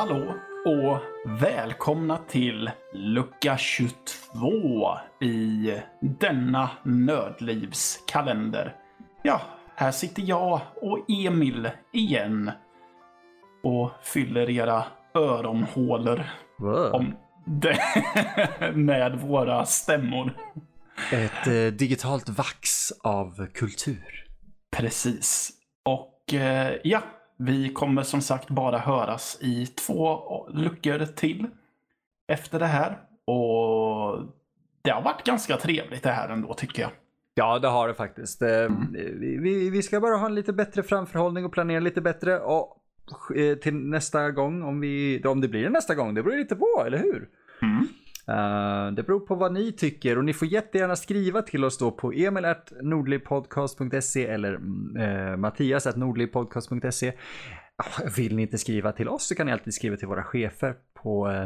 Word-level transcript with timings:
Hallå 0.00 0.34
och 0.66 0.98
välkomna 1.42 2.18
till 2.18 2.70
lucka 2.92 3.56
22 3.56 4.98
i 5.20 5.72
denna 6.00 6.70
nödlivskalender. 6.82 8.76
Ja, 9.22 9.40
här 9.74 9.90
sitter 9.90 10.22
jag 10.22 10.60
och 10.74 11.10
Emil 11.10 11.70
igen 11.92 12.50
och 13.62 13.90
fyller 14.02 14.50
era 14.50 14.84
öronhålor 15.14 16.24
om 16.92 17.16
det 17.46 17.78
med 18.74 19.20
våra 19.20 19.66
stämmor. 19.66 20.36
Ett 21.12 21.46
eh, 21.46 21.78
digitalt 21.78 22.28
vax 22.28 22.92
av 23.02 23.46
kultur. 23.46 24.26
Precis. 24.76 25.50
Och 25.84 26.34
eh, 26.34 26.74
ja, 26.84 27.02
vi 27.40 27.72
kommer 27.72 28.02
som 28.02 28.20
sagt 28.20 28.48
bara 28.50 28.78
höras 28.78 29.38
i 29.40 29.66
två 29.66 30.48
luckor 30.52 31.04
till 31.06 31.46
efter 32.32 32.58
det 32.58 32.66
här. 32.66 32.98
Och 33.26 34.22
det 34.82 34.90
har 34.90 35.02
varit 35.02 35.24
ganska 35.26 35.56
trevligt 35.56 36.02
det 36.02 36.10
här 36.10 36.28
ändå 36.28 36.54
tycker 36.54 36.82
jag. 36.82 36.90
Ja, 37.34 37.58
det 37.58 37.68
har 37.68 37.88
det 37.88 37.94
faktiskt. 37.94 38.42
Eh, 38.42 38.68
vi, 38.92 39.36
vi- 39.42 39.70
vi 39.70 39.82
ska 39.82 40.00
bara 40.00 40.16
ha 40.16 40.26
en 40.26 40.34
lite 40.34 40.52
bättre 40.52 40.82
framförhållning 40.82 41.44
och 41.44 41.52
planera 41.52 41.80
lite 41.80 42.00
bättre. 42.00 42.38
Och 42.40 42.76
eh, 43.36 43.56
till 43.56 43.74
nästa 43.74 44.30
gång, 44.30 44.62
om, 44.62 44.80
vi, 44.80 45.22
om 45.24 45.40
det 45.40 45.48
blir 45.48 45.68
nästa 45.70 45.94
gång, 45.94 46.14
det 46.14 46.22
beror 46.22 46.36
lite 46.36 46.56
på, 46.56 46.84
eller 46.86 46.98
hur? 46.98 47.28
Mm. 47.62 47.86
Eh, 48.30 48.92
det 48.92 49.02
beror 49.02 49.20
på 49.20 49.34
vad 49.34 49.52
ni 49.52 49.72
tycker 49.72 50.18
och 50.18 50.24
ni 50.24 50.32
får 50.32 50.48
jättegärna 50.48 50.96
skriva 50.96 51.42
till 51.42 51.64
oss 51.64 51.78
då 51.78 51.90
på 51.90 52.12
emil.nordlivpodcast.se 52.12 54.26
eller 54.26 54.54
mm, 54.54 54.96
eh, 54.96 55.32
uh, 55.32 55.36
mattias.nordlivpodcast.se. 55.36 57.12
Ah, 57.76 58.02
vill 58.16 58.36
ni 58.36 58.42
inte 58.42 58.58
skriva 58.58 58.92
till 58.92 59.08
oss 59.08 59.26
så 59.26 59.34
kan 59.34 59.46
ni 59.46 59.52
alltid 59.52 59.74
skriva 59.74 59.96
till 59.96 60.08
våra 60.08 60.24
chefer 60.24 60.74
på 61.02 61.28
uh, 61.28 61.44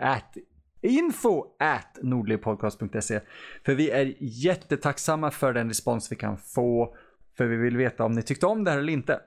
at 0.00 0.36
info 0.80 1.44
at 1.58 1.98
nordlivpodcast.se. 2.02 3.20
För 3.64 3.74
vi 3.74 3.90
är 3.90 4.14
jättetacksamma 4.18 5.30
för 5.30 5.52
den 5.52 5.68
respons 5.68 6.12
vi 6.12 6.16
kan 6.16 6.38
få. 6.38 6.94
För 7.36 7.46
vi 7.46 7.56
vill 7.56 7.76
veta 7.76 8.04
om 8.04 8.12
ni 8.12 8.22
tyckte 8.22 8.46
om 8.46 8.64
det 8.64 8.70
här 8.70 8.78
eller 8.78 8.92
inte. 8.92 9.20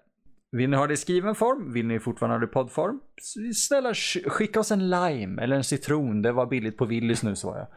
Vill 0.52 0.70
ni 0.70 0.78
ha 0.78 0.88
det 0.88 0.94
i 0.94 0.98
skriven 0.98 1.36
form? 1.36 1.74
Vill 1.74 1.88
ni 1.88 2.00
fortfarande 2.00 2.36
ha 2.36 2.40
det 2.40 2.46
i 2.46 2.54
poddform? 2.54 3.00
Snälla 3.56 3.92
sk- 3.92 4.30
skicka 4.30 4.60
oss 4.60 4.72
en 4.72 4.90
lime 4.90 5.42
eller 5.42 5.56
en 5.56 5.64
citron. 5.64 6.22
Det 6.22 6.32
var 6.32 6.46
billigt 6.46 6.78
på 6.78 6.86
Willys 6.86 7.24
nu 7.24 7.36
så 7.36 7.56
jag. 7.58 7.68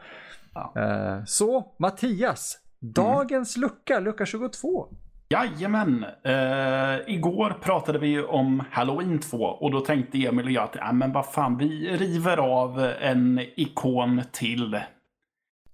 Ja. 0.53 0.81
Eh, 0.81 1.23
så 1.25 1.75
Mattias, 1.79 2.57
dagens 2.79 3.57
lucka, 3.57 3.99
lucka 3.99 4.25
22. 4.25 4.87
Jajamän! 5.29 6.03
Eh, 6.23 7.13
igår 7.15 7.57
pratade 7.61 7.99
vi 7.99 8.07
ju 8.07 8.23
om 8.25 8.63
Halloween 8.71 9.19
2 9.19 9.37
och 9.37 9.71
då 9.71 9.79
tänkte 9.79 10.17
Emil 10.25 10.45
och 10.45 10.51
jag 10.51 10.63
att 10.63 10.75
ja, 10.75 10.91
men 10.91 11.11
vad 11.11 11.25
fan, 11.25 11.57
vi 11.57 11.97
river 11.97 12.37
av 12.37 12.79
en 13.01 13.39
ikon 13.55 14.21
till. 14.31 14.79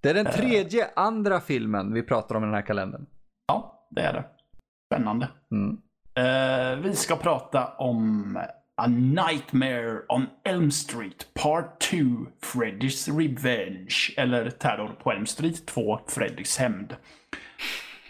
Det 0.00 0.10
är 0.10 0.14
den 0.14 0.26
tredje 0.26 0.90
andra 0.96 1.40
filmen 1.40 1.92
vi 1.94 2.02
pratar 2.02 2.34
om 2.34 2.42
i 2.42 2.46
den 2.46 2.54
här 2.54 2.62
kalendern. 2.66 3.06
Ja, 3.46 3.86
det 3.90 4.00
är 4.00 4.12
det. 4.12 4.24
Spännande. 4.92 5.28
Mm. 5.50 5.76
Eh, 6.14 6.76
vi 6.82 6.96
ska 6.96 7.16
prata 7.16 7.66
om 7.78 8.36
A 8.76 8.86
Nightmare 8.86 9.98
on 10.08 10.26
Elm 10.44 10.70
Street 10.70 11.26
Part 11.34 11.80
2 11.80 11.96
Freddy's 12.54 13.18
Revenge. 13.18 13.94
Eller 14.16 14.50
Terror 14.50 14.88
på 15.02 15.12
Elm 15.12 15.26
Street 15.26 15.66
2 15.66 16.00
Freddys 16.06 16.58
hämnd. 16.58 16.96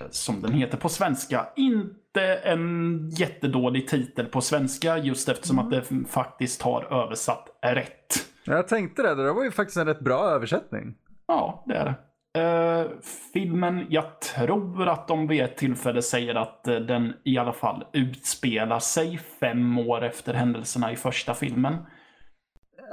Eh, 0.00 0.06
Som 0.10 0.42
den 0.42 0.52
heter 0.52 0.78
på 0.78 0.88
svenska. 0.88 1.46
Inte 1.56 2.34
en 2.34 3.08
jättedålig 3.10 3.88
titel 3.88 4.26
på 4.26 4.40
svenska 4.40 4.98
just 4.98 5.28
eftersom 5.28 5.58
att 5.58 5.70
det 5.70 5.82
faktiskt 6.08 6.62
har 6.62 7.02
översatt 7.04 7.48
rätt. 7.62 8.26
Jag 8.44 8.68
tänkte 8.68 9.02
det, 9.02 9.14
det 9.14 9.32
var 9.32 9.44
ju 9.44 9.50
faktiskt 9.50 9.76
en 9.76 9.86
rätt 9.86 10.00
bra 10.00 10.24
översättning. 10.24 10.94
Ja, 11.26 11.64
det 11.66 11.74
är 11.76 11.84
det. 11.84 11.94
Eh, 12.38 12.86
filmen, 13.32 13.86
jag 13.90 14.20
tror 14.20 14.88
att 14.88 15.08
de 15.08 15.26
vid 15.26 15.42
ett 15.42 15.56
tillfälle 15.56 16.02
säger 16.02 16.34
att 16.34 16.68
eh, 16.68 16.76
den 16.76 17.12
i 17.24 17.38
alla 17.38 17.52
fall 17.52 17.84
utspelar 17.92 18.78
sig 18.78 19.18
fem 19.40 19.78
år 19.78 20.04
efter 20.04 20.34
händelserna 20.34 20.92
i 20.92 20.96
första 20.96 21.34
filmen. 21.34 21.76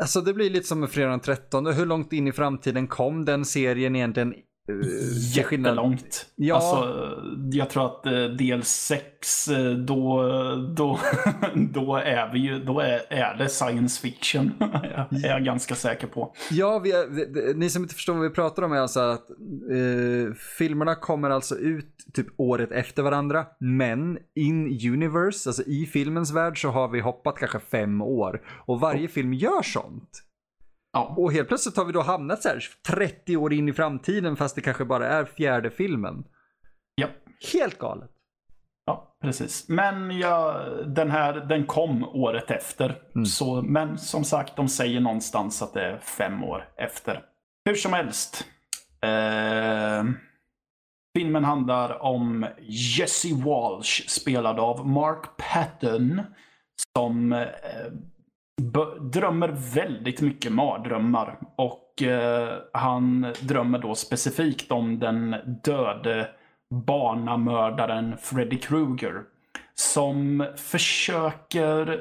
Alltså 0.01 0.21
det 0.21 0.33
blir 0.33 0.49
lite 0.49 0.67
som 0.67 0.79
med 0.79 0.89
fredag 0.89 1.09
den 1.09 1.19
13. 1.19 1.65
Hur 1.65 1.85
långt 1.85 2.13
in 2.13 2.27
i 2.27 2.31
framtiden 2.31 2.87
kom 2.87 3.25
den 3.25 3.45
serien 3.45 3.95
egentligen? 3.95 4.33
Eh, 4.69 5.37
Jättelångt. 5.37 6.25
Ja. 6.35 6.55
Alltså, 6.55 7.13
jag 7.51 7.69
tror 7.69 7.85
att 7.85 8.05
eh, 8.05 8.23
del 8.23 8.63
6, 8.63 9.49
då, 9.87 10.23
då, 10.77 10.99
då 11.55 11.95
är 11.95 12.33
vi 12.33 12.39
ju, 12.39 12.63
då 12.63 12.79
är, 12.79 13.13
är 13.13 13.37
det 13.37 13.49
science 13.49 14.01
fiction. 14.01 14.51
är 15.23 15.29
jag 15.29 15.45
ganska 15.45 15.75
säker 15.75 16.07
på. 16.07 16.33
Ja, 16.51 16.79
vi 16.79 16.91
är, 16.91 17.53
ni 17.53 17.69
som 17.69 17.83
inte 17.83 17.95
förstår 17.95 18.13
vad 18.13 18.23
vi 18.23 18.29
pratar 18.29 18.63
om 18.63 18.71
är 18.71 18.79
alltså 18.79 18.99
att 18.99 19.29
eh, 19.29 20.33
filmerna 20.57 20.95
kommer 20.95 21.29
alltså 21.29 21.55
ut 21.55 21.95
typ 22.13 22.27
året 22.37 22.71
efter 22.71 23.03
varandra. 23.03 23.45
Men 23.59 24.17
in 24.35 24.67
universe, 24.93 25.49
alltså 25.49 25.63
i 25.63 25.85
filmens 25.85 26.31
värld 26.31 26.61
så 26.61 26.69
har 26.69 26.87
vi 26.87 26.99
hoppat 26.99 27.37
kanske 27.37 27.59
fem 27.59 28.01
år. 28.01 28.41
Och 28.65 28.79
varje 28.79 29.07
film 29.07 29.33
gör 29.33 29.61
sånt. 29.61 30.23
Ja, 30.91 31.13
Och 31.17 31.33
helt 31.33 31.47
plötsligt 31.47 31.77
har 31.77 31.85
vi 31.85 31.91
då 31.91 32.01
hamnat 32.01 32.41
så 32.41 32.49
här 32.49 32.63
30 32.87 33.37
år 33.37 33.53
in 33.53 33.69
i 33.69 33.73
framtiden 33.73 34.35
fast 34.35 34.55
det 34.55 34.61
kanske 34.61 34.85
bara 34.85 35.07
är 35.07 35.25
fjärde 35.25 35.69
filmen. 35.71 36.23
ja. 36.95 37.07
Helt 37.53 37.77
galet. 37.77 38.09
Ja, 38.85 39.17
precis. 39.21 39.69
Men 39.69 40.17
ja, 40.19 40.53
den 40.85 41.11
här 41.11 41.33
den 41.33 41.65
kom 41.65 42.03
året 42.03 42.51
efter. 42.51 43.01
Så, 43.25 43.61
men 43.61 43.97
som 43.97 44.23
sagt, 44.23 44.55
de 44.55 44.67
säger 44.69 44.99
någonstans 44.99 45.61
att 45.61 45.73
det 45.73 45.81
är 45.81 45.97
fem 45.99 46.43
år 46.43 46.69
efter. 46.77 47.23
Hur 47.65 47.75
som 47.75 47.93
helst. 47.93 48.45
Eh, 49.01 50.03
filmen 51.17 51.43
handlar 51.43 52.01
om 52.01 52.47
Jesse 52.97 53.27
Walsh 53.45 54.07
spelad 54.07 54.59
av 54.59 54.87
Mark 54.87 55.23
Patton. 55.37 56.21
Som 56.97 57.33
eh, 57.33 57.47
drömmer 59.01 59.49
väldigt 59.73 60.21
mycket 60.21 60.51
mardrömmar. 60.51 61.39
Och 61.55 62.03
eh, 62.03 62.53
han 62.73 63.33
drömmer 63.41 63.79
då 63.79 63.95
specifikt 63.95 64.71
om 64.71 64.99
den 64.99 65.35
döde 65.63 66.29
barnamördaren 66.69 68.17
Freddy 68.17 68.57
Krueger. 68.57 69.23
Som 69.75 70.47
försöker 70.57 71.99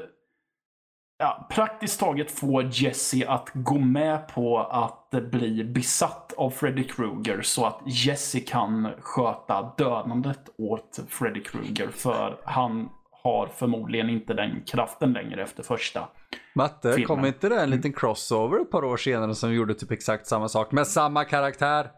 ja, 1.19 1.47
praktiskt 1.49 1.99
taget 1.99 2.31
få 2.31 2.61
Jesse 2.61 3.29
att 3.29 3.49
gå 3.53 3.77
med 3.77 4.27
på 4.27 4.59
att 4.59 5.09
bli 5.31 5.63
besatt 5.63 6.33
av 6.37 6.49
Freddy 6.49 6.83
Krueger 6.83 7.41
så 7.41 7.65
att 7.65 7.81
Jesse 7.85 8.39
kan 8.39 8.87
sköta 8.99 9.73
dödandet 9.77 10.49
åt 10.57 10.99
Freddy 11.09 11.43
Krueger. 11.43 11.87
För 11.87 12.37
han 12.45 12.89
har 13.29 13.47
förmodligen 13.47 14.09
inte 14.09 14.33
den 14.33 14.61
kraften 14.67 15.13
längre 15.13 15.43
efter 15.43 15.63
första. 15.63 16.07
Matte, 16.55 16.91
Filmen. 16.93 17.07
kom 17.07 17.25
inte 17.25 17.49
det 17.49 17.61
en 17.61 17.69
liten 17.69 17.93
crossover 17.93 18.61
ett 18.61 18.71
par 18.71 18.83
år 18.83 18.97
senare 18.97 19.35
som 19.35 19.53
gjorde 19.53 19.73
typ 19.73 19.91
exakt 19.91 20.27
samma 20.27 20.47
sak 20.49 20.71
med 20.71 20.87
samma 20.87 21.25
karaktär? 21.25 21.91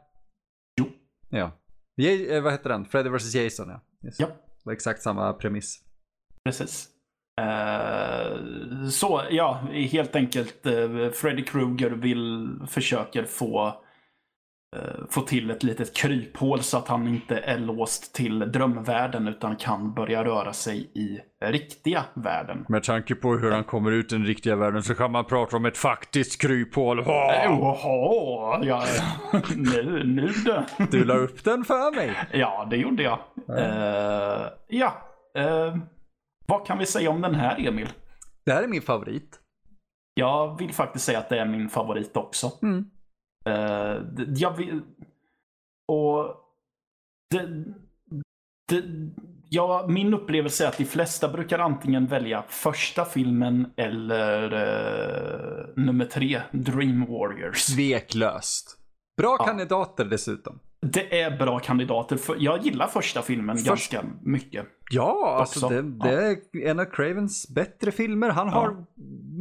Jo. 0.80 0.86
Ja. 1.30 1.52
Je- 1.98 2.36
eh, 2.36 2.44
vad 2.44 2.52
heter 2.52 2.70
den? 2.70 2.86
Freddy 2.86 3.10
vs 3.10 3.36
Jason 3.36 3.70
ja. 3.70 3.82
Yes. 4.08 4.20
Ja. 4.20 4.26
Det 4.28 4.66
var 4.66 4.74
exakt 4.74 5.02
samma 5.02 5.34
premiss. 5.34 5.80
Precis. 6.46 6.88
Eh, 7.42 8.88
så 8.90 9.22
ja, 9.30 9.54
helt 9.74 10.16
enkelt 10.16 10.66
eh, 10.66 11.10
Freddy 11.14 11.44
Krueger 11.44 11.90
vill, 11.92 12.50
försöker 12.68 13.26
få, 13.26 13.84
få 15.10 15.22
till 15.22 15.52
ett 15.52 15.64
litet 15.64 15.96
kryphål 15.96 16.62
så 16.62 16.78
att 16.78 16.88
han 16.88 17.08
inte 17.08 17.38
är 17.38 17.58
låst 17.58 18.16
till 18.16 18.40
drömvärlden 18.40 19.28
utan 19.28 19.56
kan 19.56 19.94
börja 19.94 20.24
röra 20.24 20.54
sig 20.54 20.92
i 20.94 21.20
riktiga 21.46 22.06
världen. 22.14 22.66
Med 22.70 22.84
tanke 22.84 23.16
på 23.16 23.36
hur 23.36 23.52
han 23.52 23.64
kommer 23.64 23.92
ut 23.92 24.12
i 24.12 24.16
den 24.16 24.26
riktiga 24.26 24.56
världen 24.56 24.84
så 24.84 24.96
kan 24.96 25.12
man 25.12 25.26
prata 25.26 25.58
om 25.58 25.66
ett 25.66 25.78
faktiskt 25.78 26.42
kryphål. 26.42 27.04
Jaha, 27.08 28.60
ja, 28.64 28.84
nu, 29.56 30.04
nu 30.04 30.28
du. 30.28 30.86
Du 30.92 31.06
la 31.06 31.14
upp 31.14 31.44
den 31.44 31.66
för 31.66 31.96
mig. 31.96 32.16
Ja, 32.32 32.68
det 32.70 32.78
gjorde 32.78 33.04
jag. 33.04 33.20
Eh, 33.58 34.48
ja, 34.68 34.94
eh, 35.38 35.76
vad 36.48 36.66
kan 36.68 36.78
vi 36.78 36.86
säga 36.86 37.10
om 37.10 37.22
den 37.22 37.36
här 37.36 37.68
Emil? 37.68 37.90
Det 38.46 38.52
här 38.52 38.64
är 38.64 38.68
min 38.68 38.82
favorit. 38.82 39.40
Jag 40.14 40.58
vill 40.60 40.74
faktiskt 40.74 41.06
säga 41.06 41.20
att 41.20 41.30
det 41.30 41.40
är 41.40 41.46
min 41.46 41.70
favorit 41.70 42.18
också. 42.18 42.52
Mm. 42.62 42.86
D- 44.16 44.26
jag 44.36 44.58
vill... 44.58 44.82
Och... 45.88 46.36
Det, 47.30 47.66
det, 48.70 48.84
ja, 49.50 49.86
min 49.90 50.14
upplevelse 50.14 50.64
är 50.64 50.68
att 50.68 50.78
de 50.78 50.86
flesta 50.86 51.30
brukar 51.30 51.60
antingen 51.60 52.08
välja 52.08 52.44
första 52.48 53.06
filmen 53.06 53.74
eller 53.76 54.44
eh, 54.54 55.66
nummer 55.76 56.06
tre, 56.06 56.42
Dream 56.52 57.06
Warriors. 57.06 57.66
Tveklöst. 57.66 58.78
Bra 59.18 59.36
Ja. 59.40 59.46
kandidater 59.46 60.06
dessutom. 60.06 60.60
Det 60.82 61.22
är 61.22 61.38
bra 61.38 61.60
kandidater. 61.60 62.18
För 62.18 62.36
jag 62.40 62.62
gillar 62.66 62.88
första 62.88 63.22
filmen 63.22 63.58
Först- 63.58 63.68
ganska 63.68 64.04
mycket. 64.24 64.66
Ja, 64.92 65.38
alltså 65.40 65.70
det, 65.70 65.82
det 65.82 66.10
är 66.10 66.38
en 66.70 66.80
av 66.80 66.86
Cravens 66.86 67.50
bättre 67.50 67.92
filmer. 67.92 68.30
Han 68.30 68.50
har 68.50 68.86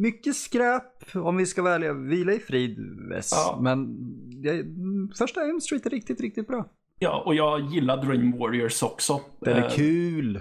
mycket 0.01 0.37
skräp, 0.37 1.15
om 1.15 1.37
vi 1.37 1.47
ska 1.47 1.63
välja. 1.63 1.93
Vila 1.93 2.33
i 2.33 2.39
frid, 2.39 2.79
Wes. 3.11 3.31
Ja. 3.33 3.59
Men 3.63 3.97
ja, 4.43 4.53
mm, 4.53 5.11
första 5.19 5.41
Elm 5.43 5.61
Street 5.61 5.87
är 5.87 5.91
riktigt, 5.91 6.21
riktigt 6.21 6.47
bra. 6.49 6.67
Ja, 6.99 7.23
och 7.27 7.35
jag 7.35 7.61
gillar 7.61 7.97
Dream 8.05 8.39
Warriors 8.39 8.83
också. 8.83 9.21
Den 9.41 9.57
är 9.57 9.63
Eh, 9.63 9.71
kul. 9.71 10.41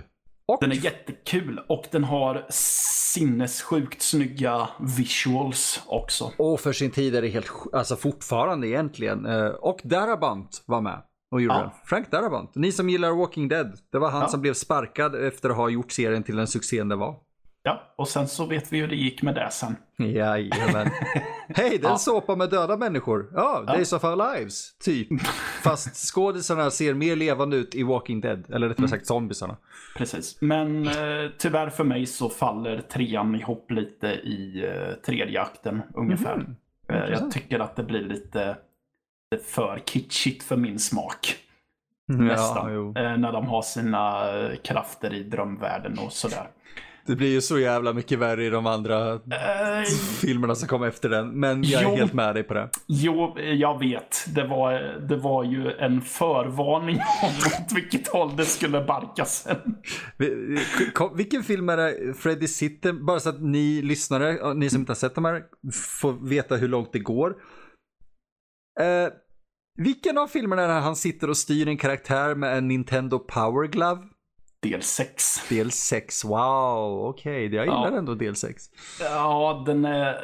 Och 0.49 0.57
Den 0.61 0.71
är 0.71 0.75
jättekul 0.75 1.59
och 1.69 1.85
den 1.91 2.03
har 2.03 2.45
sinnessjukt 2.49 4.01
snygga 4.01 4.69
visuals 4.97 5.81
också. 5.87 6.31
Och 6.37 6.59
för 6.59 6.73
sin 6.73 6.91
tid 6.91 7.15
är 7.15 7.21
det 7.21 7.27
helt, 7.27 7.51
alltså 7.73 7.95
fortfarande 7.95 8.67
egentligen. 8.67 9.25
Eh, 9.25 9.45
Och 9.47 9.79
Darabont 9.83 10.63
var 10.65 10.81
med 10.81 11.01
och 11.31 11.41
gjorde 11.41 11.55
Ja. 11.55 11.61
den. 11.61 11.69
Frank 11.85 12.11
Darabont. 12.11 12.55
Ni 12.55 12.71
som 12.71 12.89
gillar 12.89 13.11
Walking 13.11 13.47
Dead. 13.47 13.77
Det 13.91 13.99
var 13.99 14.09
han 14.09 14.21
Ja. 14.21 14.27
som 14.27 14.41
blev 14.41 14.53
sparkad 14.53 15.15
efter 15.15 15.49
att 15.49 15.55
ha 15.55 15.69
gjort 15.69 15.91
serien 15.91 16.23
till 16.23 16.35
den 16.35 16.47
succén 16.47 16.89
det 16.89 16.95
var. 16.95 17.15
Ja, 17.63 17.93
och 17.95 18.07
sen 18.07 18.27
så 18.27 18.45
vet 18.45 18.73
vi 18.73 18.79
hur 18.79 18.87
det 18.87 18.95
gick 18.95 19.21
med 19.21 19.35
det 19.35 19.49
sen. 19.51 19.75
Jajamän. 19.97 20.87
Hej, 21.55 21.69
det 21.69 21.75
är 21.75 21.75
en 21.75 21.81
Ja. 21.91 21.97
såpa 21.97 22.35
med 22.35 22.49
döda 22.49 22.77
människor. 22.77 23.29
Ja, 23.33 23.63
Days 23.67 23.93
of 23.93 24.03
Our 24.03 24.35
Lives, 24.35 24.77
typ. 24.77 25.07
Fast 25.63 25.95
skådisarna 25.95 26.71
ser 26.71 26.93
mer 26.93 27.15
levande 27.15 27.57
ut 27.57 27.75
i 27.75 27.83
Walking 27.83 28.21
Dead. 28.21 28.45
Eller 28.49 28.67
rättare 28.67 28.81
Mm. 28.85 28.89
sagt 28.89 29.07
zombisarna. 29.07 29.57
Precis. 29.97 30.37
Men 30.41 30.87
eh, 30.87 31.29
tyvärr 31.37 31.69
för 31.69 31.83
mig 31.83 32.05
så 32.05 32.29
faller 32.29 32.81
trean 32.81 33.35
ihop 33.35 33.71
lite 33.71 34.07
i 34.07 34.65
eh, 34.65 34.93
tredje 35.05 35.41
akten 35.41 35.81
ungefär. 35.93 36.35
Mhm. 36.37 36.55
Eh, 36.89 37.09
jag 37.11 37.31
tycker 37.31 37.59
att 37.59 37.75
det 37.75 37.83
blir 37.83 38.01
lite, 38.01 38.57
lite 39.31 39.43
för 39.45 39.79
kitschigt 39.85 40.43
för 40.43 40.57
min 40.57 40.79
smak. 40.79 41.35
Nästan. 42.07 42.73
jo. 42.73 42.93
eh, 42.97 43.17
när 43.17 43.31
de 43.31 43.47
har 43.47 43.61
sina 43.61 44.31
eh, 44.39 44.55
krafter 44.55 45.13
i 45.13 45.23
drömvärlden 45.23 45.99
och 45.99 46.13
sådär. 46.13 46.47
Det 47.09 47.15
blir 47.15 47.31
ju 47.31 47.41
så 47.41 47.59
jävla 47.59 47.93
mycket 47.93 48.19
värre 48.19 48.45
i 48.45 48.49
de 48.49 48.65
andra 48.65 49.13
Eh, 49.13 49.83
filmerna 50.21 50.55
som 50.55 50.67
kom 50.67 50.83
efter 50.83 51.09
den. 51.09 51.39
Men 51.39 51.63
jag 51.63 51.81
är 51.81 51.85
Jo. 51.89 51.95
helt 51.95 52.13
med 52.13 52.35
dig 52.35 52.43
på 52.43 52.53
det. 52.53 52.69
Jo, 52.87 53.37
jag 53.39 53.79
vet. 53.79 54.25
Det 54.35 54.47
var, 54.47 54.73
det 55.07 55.15
var 55.17 55.43
ju 55.43 55.71
en 55.71 56.01
förvarning 56.01 56.95
om 57.23 57.29
åt 57.29 57.71
vilket 57.75 58.07
håll 58.07 58.35
det 58.35 58.45
skulle 58.45 58.81
barka 58.83 59.25
sen. 59.25 59.57
Vilken 61.15 61.43
film 61.43 61.69
är 61.69 61.77
det 61.77 62.13
Freddy 62.13 62.47
sitter, 62.47 62.93
bara 62.93 63.19
så 63.19 63.29
att 63.29 63.41
ni 63.41 63.81
lyssnare, 63.81 64.53
ni 64.53 64.69
som 64.69 64.79
inte 64.79 64.89
har 64.91 64.95
sett 64.95 65.15
de 65.15 65.25
här, 65.25 65.43
får 65.99 66.29
veta 66.29 66.55
hur 66.55 66.67
långt 66.67 66.93
det 66.93 66.99
går. 66.99 67.29
Eh, 68.79 69.09
vilken 69.77 70.17
av 70.17 70.27
filmerna 70.27 70.61
är 70.61 70.67
det 70.67 70.73
han 70.73 70.95
sitter 70.95 71.29
och 71.29 71.37
styr 71.37 71.67
en 71.67 71.77
karaktär 71.77 72.35
med 72.35 72.57
en 72.57 72.67
Nintendo 72.67 73.19
Power 73.19 73.67
Glove? 73.67 74.01
Del 74.61 74.81
6. 74.81 75.49
Del 75.49 75.71
6, 75.71 76.25
wow, 76.25 77.05
okej, 77.09 77.55
jag 77.55 77.65
gillar 77.65 77.91
Ja. 77.91 77.97
ändå 77.97 78.15
del 78.15 78.35
6. 78.35 78.63
Ja, 78.99 79.63
den 79.65 79.85
är... 79.85 80.17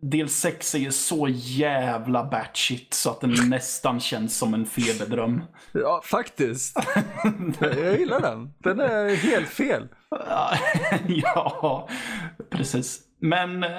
Del 0.00 0.28
6 0.28 0.74
är 0.74 0.78
ju 0.78 0.92
så 0.92 1.28
jävla 1.30 2.24
batshit 2.24 2.94
så 2.94 3.10
att 3.10 3.20
den 3.20 3.34
nästan 3.48 4.00
känns 4.00 4.38
som 4.38 4.54
en 4.54 4.66
feberdröm. 4.66 5.42
Ja, 5.72 6.00
faktiskt. 6.04 6.76
jag 7.60 7.98
gillar 7.98 8.20
den. 8.20 8.52
Den 8.58 8.80
är 8.80 9.14
helt 9.16 9.48
fel. 9.48 9.88
ja, 11.08 11.88
precis. 12.50 13.00
Men, 13.20 13.64
eh, 13.64 13.70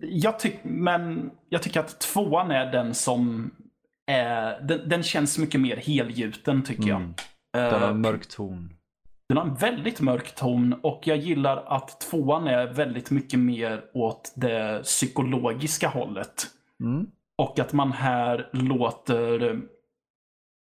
jag 0.00 0.38
tyck, 0.38 0.56
men 0.62 1.30
jag 1.48 1.62
tycker 1.62 1.80
att 1.80 2.00
tvåan 2.00 2.50
är 2.50 2.72
den 2.72 2.94
som 2.94 3.50
är... 4.06 4.60
Den, 4.60 4.88
den 4.88 5.02
känns 5.02 5.38
mycket 5.38 5.60
mer 5.60 5.76
helgjuten 5.76 6.62
tycker 6.64 6.88
jag. 6.88 7.00
Mm. 7.00 7.14
Den 7.52 7.82
har 7.82 7.88
Eh, 7.88 7.94
mörk 7.94 8.26
ton. 8.28 8.70
Den 9.34 9.42
har 9.42 9.48
en 9.48 9.54
väldigt 9.54 10.00
mörk 10.00 10.34
ton 10.34 10.72
och 10.82 11.00
jag 11.04 11.16
gillar 11.16 11.64
att 11.66 12.00
tvåan 12.00 12.46
är 12.46 12.66
väldigt 12.66 13.10
mycket 13.10 13.38
mer 13.38 13.84
åt 13.94 14.32
det 14.36 14.82
psykologiska 14.82 15.88
hållet. 15.88 16.46
Mm. 16.80 17.06
Och 17.42 17.58
att 17.58 17.72
man 17.72 17.92
här 17.92 18.48
låter, 18.52 19.42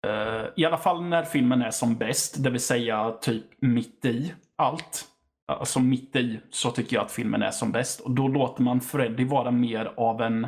eh, 0.06 0.44
i 0.56 0.64
alla 0.64 0.76
fall 0.76 1.03
när 1.05 1.23
filmen 1.23 1.62
är 1.62 1.70
som 1.70 1.97
bäst, 1.97 2.43
det 2.44 2.50
vill 2.50 2.61
säga 2.61 3.11
typ 3.11 3.44
mitt 3.61 4.05
i 4.05 4.35
allt. 4.56 5.05
Alltså 5.53 5.81
mitt 5.81 6.17
i 6.17 6.41
så 6.50 6.70
tycker 6.70 6.97
jag 6.97 7.05
att 7.05 7.12
filmen 7.12 7.43
är 7.43 7.50
som 7.50 7.73
bäst. 7.73 8.00
Och 8.00 8.11
då 8.11 8.29
låter 8.29 8.62
man 8.62 8.81
Freddy 8.81 9.25
vara 9.25 9.50
mer 9.50 9.93
av 9.97 10.23
en 10.23 10.47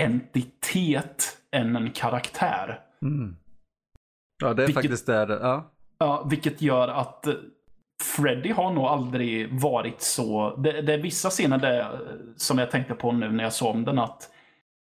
entitet 0.00 1.38
än 1.52 1.76
en 1.76 1.90
karaktär. 1.90 2.80
Mm. 3.02 3.36
Ja, 4.42 4.54
det 4.54 4.62
är 4.62 4.66
Vilket- 4.66 4.82
faktiskt 4.82 5.06
där. 5.06 5.28
Ja. 5.28 5.70
Ja, 6.04 6.26
vilket 6.30 6.62
gör 6.62 6.88
att 6.88 7.26
Freddy 8.02 8.52
har 8.52 8.72
nog 8.72 8.84
aldrig 8.84 9.60
varit 9.60 10.02
så... 10.02 10.56
Det, 10.56 10.82
det 10.82 10.94
är 10.94 10.98
vissa 10.98 11.30
scener 11.30 11.58
där, 11.58 12.00
som 12.36 12.58
jag 12.58 12.70
tänkte 12.70 12.94
på 12.94 13.12
nu 13.12 13.30
när 13.32 13.44
jag 13.44 13.52
såg 13.52 13.70
om 13.70 13.84
den 13.84 13.98
att 13.98 14.30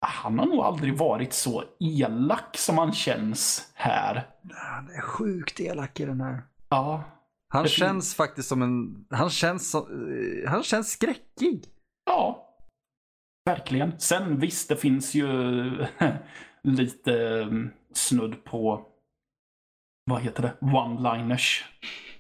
han 0.06 0.40
har 0.40 0.46
nog 0.46 0.60
aldrig 0.60 0.98
varit 0.98 1.34
så 1.34 1.64
elak 1.80 2.58
som 2.58 2.78
han 2.78 2.94
känns 2.94 3.72
här. 3.74 4.28
Han 4.52 4.90
är 4.90 5.02
sjukt 5.02 5.60
elak 5.60 6.00
i 6.00 6.06
den 6.06 6.22
här. 6.22 6.42
Ja, 6.70 7.04
Han 7.50 7.68
känns 7.68 8.16
faktiskt 8.16 8.50
som 8.50 8.62
en, 8.62 9.06
han 9.10 9.30
känns, 9.30 9.72
som, 9.72 9.82
eh, 9.84 10.52
han 10.52 10.64
känns 10.64 10.92
skräckig. 10.92 11.66
ja. 12.06 12.50
Verkligen. 13.46 14.00
Sen 14.00 14.40
visst, 14.40 14.70
det 14.70 14.76
finns 14.76 15.14
ju 15.14 15.28
lite 16.64 17.42
mm, 17.44 17.72
snudd 17.94 18.44
på 18.44 18.93
vad 20.06 20.22
heter 20.22 20.42
det? 20.44 20.54
One-liners. 20.66 21.64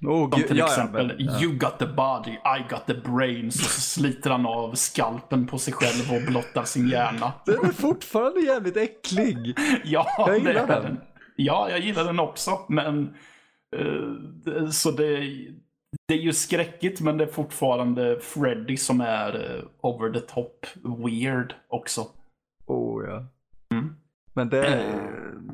Oh, 0.01 0.29
Som 0.31 0.43
till 0.43 0.59
exempel 0.61 1.21
You 1.43 1.53
got 1.57 1.79
the 1.79 1.85
body, 1.85 2.31
I 2.31 2.69
got 2.69 2.85
the 2.85 2.93
brains. 2.93 3.55
Och 3.55 3.61
så 3.71 3.81
sliter 3.81 4.29
han 4.29 4.45
av 4.45 4.75
skalpen 4.75 5.47
på 5.47 5.57
sig 5.57 5.73
själv 5.73 6.13
och 6.21 6.27
blottar 6.31 6.63
sin 6.63 6.87
hjärna. 6.89 7.33
Den 7.45 7.65
är 7.65 7.71
fortfarande 7.71 8.41
jävligt 8.41 8.77
äcklig. 8.77 9.57
Ja, 9.83 10.07
Jag 10.17 10.37
gillar 10.37 10.67
är 10.67 10.81
den. 10.81 10.99
Ja, 11.35 11.69
jag 11.69 11.79
gillar 11.79 12.03
den 12.03 12.19
också. 12.19 12.59
Men 12.69 13.13
det- 14.45 14.71
så 14.71 14.91
det, 14.91 15.17
det 16.07 16.13
är 16.13 16.17
ju 16.21 16.33
skräckigt 16.33 17.01
men 17.01 17.17
det 17.17 17.23
är 17.23 17.27
fortfarande 17.31 18.19
Freddy 18.21 18.77
som 18.77 19.01
är 19.01 19.55
eh, 19.55 19.63
over 19.81 20.13
the 20.13 20.19
top 20.19 20.65
weird 21.05 21.53
också. 21.69 22.01
Oh 22.67 23.03
ja. 23.07 23.25
Mm. 24.35 24.49
Men 24.49 24.49
det, 24.49 24.67
Eh. 24.67 24.95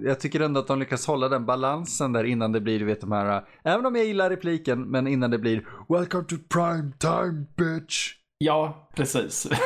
jag 0.01 0.19
tycker 0.19 0.39
ändå 0.39 0.59
att 0.59 0.67
de 0.67 0.79
lyckas 0.79 1.07
hålla 1.07 1.29
den 1.29 1.45
balansen 1.45 2.13
där 2.13 2.23
innan 2.23 2.51
det 2.51 2.61
blir, 2.61 2.79
du 2.79 2.85
vet 2.85 3.01
de 3.01 3.11
här, 3.11 3.43
även 3.63 3.85
om 3.85 3.95
jag 3.95 4.05
gillar 4.05 4.29
repliken, 4.29 4.81
men 4.81 5.07
innan 5.07 5.31
det 5.31 5.37
blir 5.39 5.65
Welcome 5.89 6.23
to 6.23 6.35
prime 6.53 6.91
time 6.99 7.45
bitch. 7.57 8.13
Ja, 8.37 8.89
precis. 8.95 9.47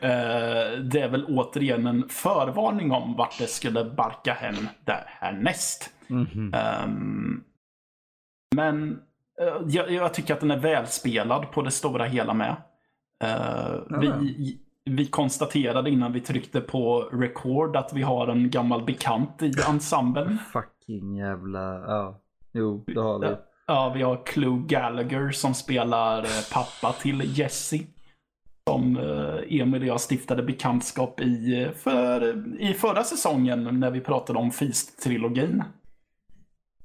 Eh, 0.00 0.78
det 0.82 1.00
är 1.00 1.08
väl 1.10 1.24
återigen 1.24 1.86
en 1.86 2.08
förvarning 2.08 2.92
om 2.92 3.16
vart 3.16 3.38
det 3.38 3.46
skulle 3.46 3.84
barka 3.84 4.32
hem 4.32 4.54
där 4.84 5.04
härnäst. 5.06 5.90
Mhm. 6.06 6.54
Ehm, 6.54 7.40
men 8.56 8.92
eh, 9.40 9.54
jag, 9.66 9.90
jag 9.90 10.14
tycker 10.14 10.34
att 10.34 10.40
den 10.40 10.50
är 10.50 10.58
välspelad 10.58 11.52
på 11.52 11.62
det 11.62 11.70
stora 11.70 12.04
hela 12.04 12.34
med. 12.34 12.56
Eh, 13.24 13.80
Ja, 13.90 13.98
vi, 14.00 14.58
vi 14.88 15.06
konstaterade 15.06 15.90
innan 15.90 16.12
vi 16.12 16.20
tryckte 16.20 16.60
på 16.60 17.00
record 17.00 17.76
att 17.76 17.92
vi 17.92 18.02
har 18.02 18.28
en 18.28 18.50
gammal 18.50 18.84
bekant 18.84 19.42
i 19.42 19.52
ensemblen. 19.68 20.38
Fucking 20.52 21.16
jävla, 21.16 21.60
ja. 21.86 22.20
Jo, 22.52 22.84
det 22.86 23.00
har 23.00 23.18
vi. 23.18 23.36
Ja, 23.66 23.92
vi 23.94 24.02
har 24.02 24.26
Clue 24.26 24.62
Gallagher 24.66 25.30
som 25.30 25.54
spelar 25.54 26.18
eh, 26.18 26.52
pappa 26.52 26.92
till 26.92 27.38
Jesse. 27.38 27.78
Som 28.68 28.96
eh, 28.96 29.60
Emil 29.60 29.82
och 29.82 29.88
jag 29.88 30.00
stiftade 30.00 30.42
bekantskap 30.42 31.20
i, 31.20 31.62
eh, 31.62 31.70
för, 31.70 32.44
i 32.60 32.74
förra 32.74 33.04
säsongen 33.04 33.80
när 33.80 33.90
vi 33.90 34.00
pratade 34.00 34.38
om 34.38 34.50
Feast-trilogin. 34.50 35.62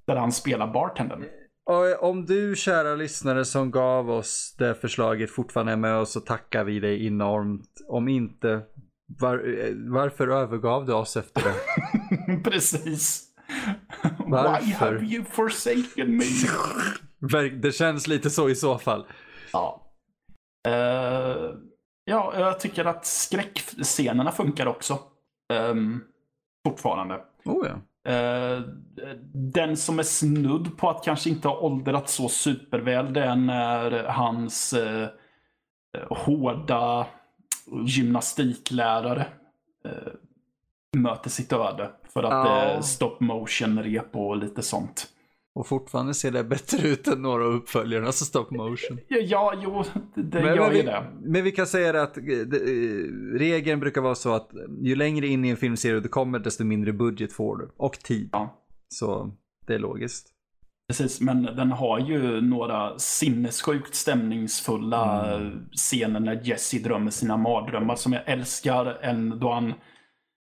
Där 0.06 0.16
han 0.16 0.32
spelar 0.32 0.74
bartendern. 0.74 1.24
Och 1.66 2.10
om 2.10 2.26
du 2.26 2.56
kära 2.56 2.96
lyssnare 2.96 3.46
som 3.46 3.72
gav 3.72 4.10
oss 4.12 4.56
det 4.58 4.76
förslaget 4.76 5.32
fortfarande 5.32 5.72
är 5.72 5.78
med 5.78 5.96
oss 5.98 6.12
så 6.12 6.20
tackar 6.20 6.64
vi 6.64 6.80
dig 6.80 7.08
enormt. 7.08 7.70
Om 7.88 8.08
inte, 8.08 8.62
var, 9.20 9.44
varför 9.92 10.28
övergav 10.28 10.86
du 10.86 10.94
oss 10.94 11.18
efter 11.18 11.44
det? 11.44 12.44
Precis. 12.50 13.30
Why 14.04 14.30
Varför? 14.32 14.86
have 14.86 15.06
you 15.06 15.26
forsaken 15.26 16.18
me? 16.18 16.24
Det 17.62 17.72
känns 17.72 18.08
lite 18.08 18.30
så 18.30 18.50
i 18.50 18.56
så 18.56 18.78
fall. 18.78 19.06
ja. 19.54 19.80
Eh, 20.68 21.52
ja, 22.06 22.34
jag 22.40 22.60
tycker 22.60 22.86
att 22.86 23.06
skräckscenerna 23.06 24.32
funkar 24.32 24.66
också. 24.66 25.00
Um, 25.54 26.04
fortfarande. 26.68 27.22
Oh 27.46 27.68
ja. 27.68 27.82
Eh, 28.06 28.60
den 29.34 29.78
som 29.78 30.00
är 30.00 30.04
snudd 30.04 30.78
på 30.78 30.90
att 30.90 31.04
kanske 31.04 31.30
inte 31.30 31.48
ha 31.48 31.60
åldrats 31.60 32.14
så 32.14 32.30
superväl, 32.30 33.14
det 33.14 33.24
är 33.24 33.36
när 33.36 34.04
hans 34.04 34.74
eh, 34.74 35.08
hårda 36.10 37.08
gymnastiklärare 37.86 39.26
eh, 39.86 40.14
möter 40.98 41.30
sitt 41.30 41.54
öde. 41.54 41.92
För 42.04 42.24
att 42.24 42.46
det 42.46 42.52
är 42.52 42.82
stop 42.82 43.18
motion-rep 43.20 44.16
och 44.16 44.38
lite 44.38 44.62
sånt. 44.62 45.08
Och 45.56 45.68
fortfarande 45.68 46.14
ser 46.14 46.32
det 46.32 46.44
bättre 46.44 46.88
ut 46.88 47.08
än 47.08 47.22
några 47.22 47.46
av 47.46 47.52
uppföljarna 47.54 48.12
som 48.12 48.26
stop 48.28 48.48
motion. 48.52 49.00
Ja, 49.08 49.54
jo, 49.64 49.84
det, 50.16 50.44
Men, 50.44 50.56
gör 50.56 50.68
men, 50.68 50.76
ju 50.76 50.82
vi, 50.82 50.88
det. 50.88 51.04
men 51.22 51.44
vi 51.44 51.52
kan 51.52 51.68
säga 51.68 52.02
att 52.02 52.18
eh, 52.18 52.24
det, 52.24 52.58
eh, 52.58 53.38
regeln 53.40 53.80
brukar 53.80 54.02
vara 54.02 54.16
så 54.16 54.34
att 54.34 54.50
ju 54.82 54.96
längre 54.96 55.28
in 55.28 55.46
i 55.46 55.50
en 55.50 55.58
filmserie 55.58 56.00
du 56.00 56.10
kommer 56.10 56.40
desto 56.40 56.64
mindre 56.64 56.94
budget 56.94 57.34
får 57.34 57.58
du. 57.58 57.70
Och 57.78 57.94
tid. 57.94 58.30
Ja. 58.32 58.60
Så 58.88 59.32
det 59.68 59.74
är 59.76 59.80
logiskt. 59.80 60.30
Precis, 60.88 61.22
men 61.22 61.44
den 61.44 61.72
har 61.72 62.00
ju 62.00 62.42
några 62.42 63.00
sinnessjukt 63.00 63.96
stämningsfulla 63.96 65.34
Mm. 65.36 65.66
scener 65.72 66.20
när 66.20 66.42
Jesse 66.44 66.80
drömmer 66.80 67.12
sina 67.12 67.38
mardrömmar 67.38 67.96
som 67.96 68.14
jag 68.14 68.22
älskar. 68.30 68.98
En, 69.02 69.40
då 69.40 69.52
han 69.52 69.74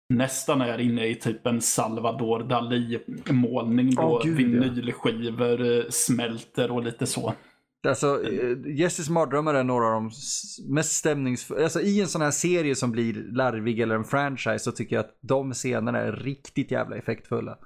nästan 0.09 0.61
är 0.61 0.77
inne 0.77 1.05
i 1.05 1.15
typ 1.15 1.47
en 1.47 1.61
Salvador 1.61 2.39
Dalí-målning 2.39 3.95
då 3.95 4.01
Åh, 4.01 4.23
gud, 4.23 4.33
ja. 4.33 4.61
vinylskivor 4.61 5.77
eh, 5.77 5.83
smälter 5.89 6.71
och 6.71 6.83
lite 6.83 7.05
så. 7.05 7.33
Alltså, 7.87 8.23
eh, 8.23 8.57
Jesses 8.65 9.09
mardrömmar 9.09 9.53
är 9.53 9.63
några 9.63 9.85
av 9.85 9.93
de 9.93 10.11
mest 10.73 10.91
stämningsfulla. 10.91 11.63
Alltså 11.63 11.81
i 11.81 12.01
en 12.01 12.07
sån 12.07 12.21
här 12.21 12.31
serie 12.31 12.75
som 12.75 12.91
blir 12.91 13.13
larvig 13.13 13.79
eller 13.79 13.95
en 13.95 14.03
franchise 14.03 14.59
så 14.59 14.71
tycker 14.71 14.95
jag 14.95 15.05
att 15.05 15.17
de 15.21 15.53
scenerna 15.53 15.99
är 15.99 16.11
riktigt 16.11 16.71
jävla 16.71 16.95
effektfulla. 16.95 17.57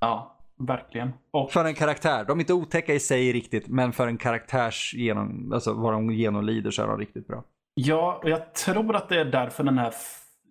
Ja, 0.00 0.38
verkligen. 0.58 1.10
Och 1.30 1.52
För 1.52 1.64
en 1.64 1.74
karaktär. 1.74 2.24
De 2.24 2.38
är 2.38 2.42
inte 2.42 2.52
otäcka 2.52 2.94
i 2.94 3.00
sig 3.00 3.32
riktigt, 3.32 3.68
men 3.68 3.92
för 3.92 4.06
en 4.06 4.18
karaktärs 4.18 4.94
genom, 4.94 5.52
alltså 5.52 5.72
vad 5.72 5.92
de 5.92 6.10
genomlider 6.10 6.70
så 6.70 6.82
är 6.82 6.86
de 6.86 6.98
riktigt 6.98 7.26
bra. 7.26 7.44
Ja, 7.74 8.20
och 8.22 8.30
jag 8.30 8.54
tror 8.54 8.96
att 8.96 9.08
det 9.08 9.20
är 9.20 9.24
därför 9.24 9.64
den 9.64 9.78
här, 9.78 9.94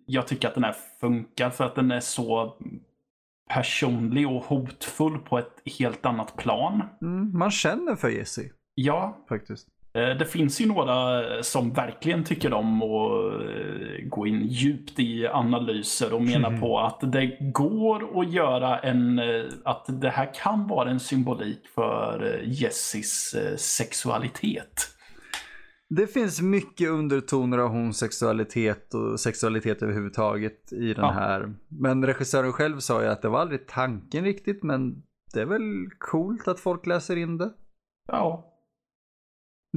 jag 0.06 0.26
tycker 0.26 0.48
att 0.48 0.54
den 0.54 0.64
här 0.64 0.76
funkar. 1.00 1.50
För 1.50 1.64
att 1.64 1.74
den 1.74 1.90
är 1.90 2.00
så 2.00 2.56
personlig 3.50 4.28
och 4.28 4.44
hotfull 4.44 5.18
på 5.18 5.38
ett 5.38 5.62
helt 5.78 6.06
annat 6.06 6.36
plan. 6.36 6.82
Mm, 7.02 7.38
man 7.38 7.50
känner 7.50 7.96
för 7.96 8.08
Jesse 8.08 8.42
Ja, 8.74 9.18
faktiskt. 9.28 9.68
eh, 9.94 10.08
det 10.08 10.24
finns 10.26 10.60
ju 10.60 10.66
några 10.66 11.22
som 11.42 11.72
verkligen 11.72 12.24
tycker 12.24 12.52
om 12.52 12.82
att 12.82 13.32
eh, 13.42 14.04
gå 14.08 14.26
in 14.26 14.46
djupt 14.46 14.98
i 14.98 15.26
analyser 15.26 16.12
och 16.14 16.22
menar 16.22 16.58
på 16.60 16.78
att 16.80 17.12
det 17.12 17.36
går 17.52 18.20
att 18.20 18.32
göra 18.32 18.78
en, 18.78 19.18
eh, 19.18 19.44
att 19.64 19.84
det 19.88 20.10
här 20.10 20.34
kan 20.34 20.66
vara 20.68 20.90
en 20.90 21.00
symbolik 21.00 21.66
för 21.74 22.34
eh, 22.34 22.50
Jessis 22.52 23.34
eh, 23.34 23.56
sexualitet. 23.56 24.88
Det 25.96 26.06
finns 26.06 26.40
mycket 26.42 26.88
undertoner 26.90 27.58
av 27.58 27.68
homosexualitet 27.68 28.94
och 28.94 29.20
sexualitet 29.20 29.82
överhuvudtaget 29.82 30.72
i 30.72 30.94
den 30.94 31.04
Ja. 31.04 31.10
här. 31.10 31.54
Men 31.68 32.06
regissören 32.06 32.52
själv 32.52 32.78
sa 32.78 33.02
ju 33.02 33.08
att 33.08 33.22
det 33.22 33.28
var 33.28 33.40
aldrig 33.40 33.66
tanken 33.68 34.24
riktigt, 34.24 34.62
men 34.62 35.02
det 35.34 35.40
är 35.40 35.46
väl 35.46 35.90
coolt 35.98 36.48
att 36.48 36.60
folk 36.60 36.86
läser 36.86 37.16
in 37.16 37.38
det. 37.38 37.52
Ja, 38.08 38.48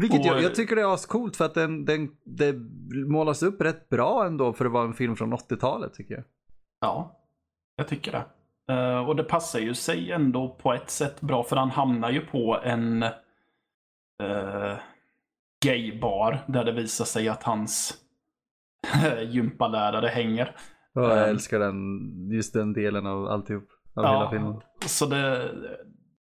Vilket 0.01 0.19
Och- 0.19 0.25
jag, 0.25 0.41
jag 0.43 0.55
tycker 0.55 0.75
det 0.75 0.81
är 0.81 0.93
ascoolt 0.93 1.35
för 1.35 1.45
att 1.45 1.53
den, 1.53 1.85
den, 1.85 2.09
det 2.25 2.53
målas 3.07 3.43
upp 3.43 3.61
rätt 3.61 3.89
bra 3.89 4.25
ändå 4.25 4.53
för 4.53 4.65
att 4.65 4.71
vara 4.71 4.83
en 4.85 4.93
film 4.93 5.15
från 5.15 5.33
80-talet 5.33 5.93
tycker 5.93 6.13
jag. 6.13 6.23
Ja, 6.81 7.19
jag 7.75 7.87
tycker 7.87 8.11
det. 8.11 8.25
Eh, 8.73 9.07
och 9.09 9.15
det 9.15 9.23
passar 9.23 9.59
ju 9.59 9.73
sig 9.73 10.11
ändå 10.11 10.55
på 10.61 10.73
ett 10.73 10.89
sätt 10.89 11.21
bra 11.21 11.43
för 11.43 11.55
han 11.55 11.69
hamnar 11.69 12.11
ju 12.11 12.21
på 12.25 12.59
en 12.63 13.03
uh, 14.23 14.77
gaybar 15.65 16.43
där 16.47 16.63
det 16.63 16.71
visar 16.71 17.05
sig 17.05 17.29
att 17.29 17.43
hans 17.43 17.93
gympalärare 19.29 20.07
hänger. 20.07 20.55
Och 20.95 21.01
jag 21.03 21.11
Ehm. 21.23 21.29
älskar 21.29 21.59
den, 21.59 21.77
just 22.31 22.53
den 22.53 22.73
delen 22.73 23.05
av 23.05 23.25
alltihop. 23.27 23.67
Av 23.95 24.03
Ja. 24.03 24.11
hela 24.17 24.29
filmen. 24.29 24.61
Så 24.85 25.05
det, 25.05 25.51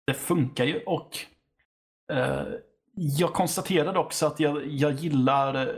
det 0.07 0.15
funkar 0.15 0.65
ju 0.65 0.81
och 0.87 1.11
eh, 2.13 2.43
jag 2.95 3.33
konstaterade 3.33 3.99
också 3.99 4.27
att 4.27 4.41
jag, 4.41 4.67
jag 4.67 4.93
gillar 4.93 5.73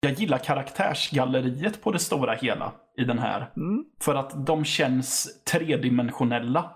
jag 0.00 0.12
gillar 0.12 0.38
karaktärsgalleriet 0.38 1.82
på 1.82 1.90
det 1.92 1.98
stora 1.98 2.34
hela 2.34 2.72
i 2.98 3.04
den 3.04 3.18
här. 3.18 3.50
Mm. 3.56 3.84
För 4.00 4.14
att 4.14 4.46
de 4.46 4.64
känns 4.64 5.42
tredimensionella. 5.44 6.74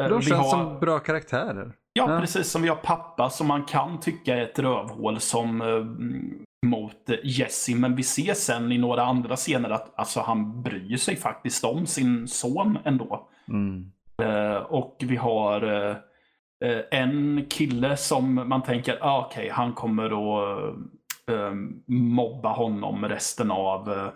Eh, 0.00 0.08
De 0.08 0.18
vi 0.18 0.24
känns 0.24 0.40
har- 0.40 0.50
som 0.50 0.80
bra 0.80 0.98
karaktärer. 0.98 1.72
Ja, 1.96 2.10
Ja. 2.12 2.20
precis 2.20 2.50
som 2.50 2.62
vi 2.62 2.68
har 2.68 2.76
pappa 2.76 3.30
som 3.30 3.46
man 3.46 3.64
kan 3.64 4.00
tycka 4.00 4.36
är 4.36 4.42
ett 4.42 4.58
rövhål 4.58 5.20
som 5.20 5.60
eh, 5.60 5.68
mm, 5.68 6.38
mot 6.66 7.10
eh, 7.10 7.16
Jesse. 7.24 7.74
Men 7.74 7.96
vi 7.96 8.02
ser 8.02 8.34
sen 8.34 8.72
i 8.72 8.78
några 8.78 9.02
andra 9.04 9.36
scener 9.36 9.70
att 9.70 9.92
alltså, 9.98 10.20
han 10.20 10.62
bryr 10.62 10.96
sig 10.96 11.16
faktiskt 11.16 11.64
om 11.64 11.86
sin 11.86 12.28
son 12.28 12.78
ändå. 12.84 13.28
Mm. 13.48 13.90
Eh, 14.22 14.56
och 14.56 14.96
vi 15.00 15.16
har 15.16 15.62
eh, 15.62 15.96
eh, 16.70 16.80
en 16.90 17.46
kille 17.50 17.96
som 17.96 18.34
man 18.34 18.62
tänker, 18.62 18.98
ah, 19.00 19.26
okej, 19.26 19.48
han 19.52 19.72
kommer 19.72 20.04
att 20.04 20.74
eh, 21.30 21.52
mobba 21.86 22.52
honom 22.52 23.04
resten 23.04 23.50
av, 23.50 24.10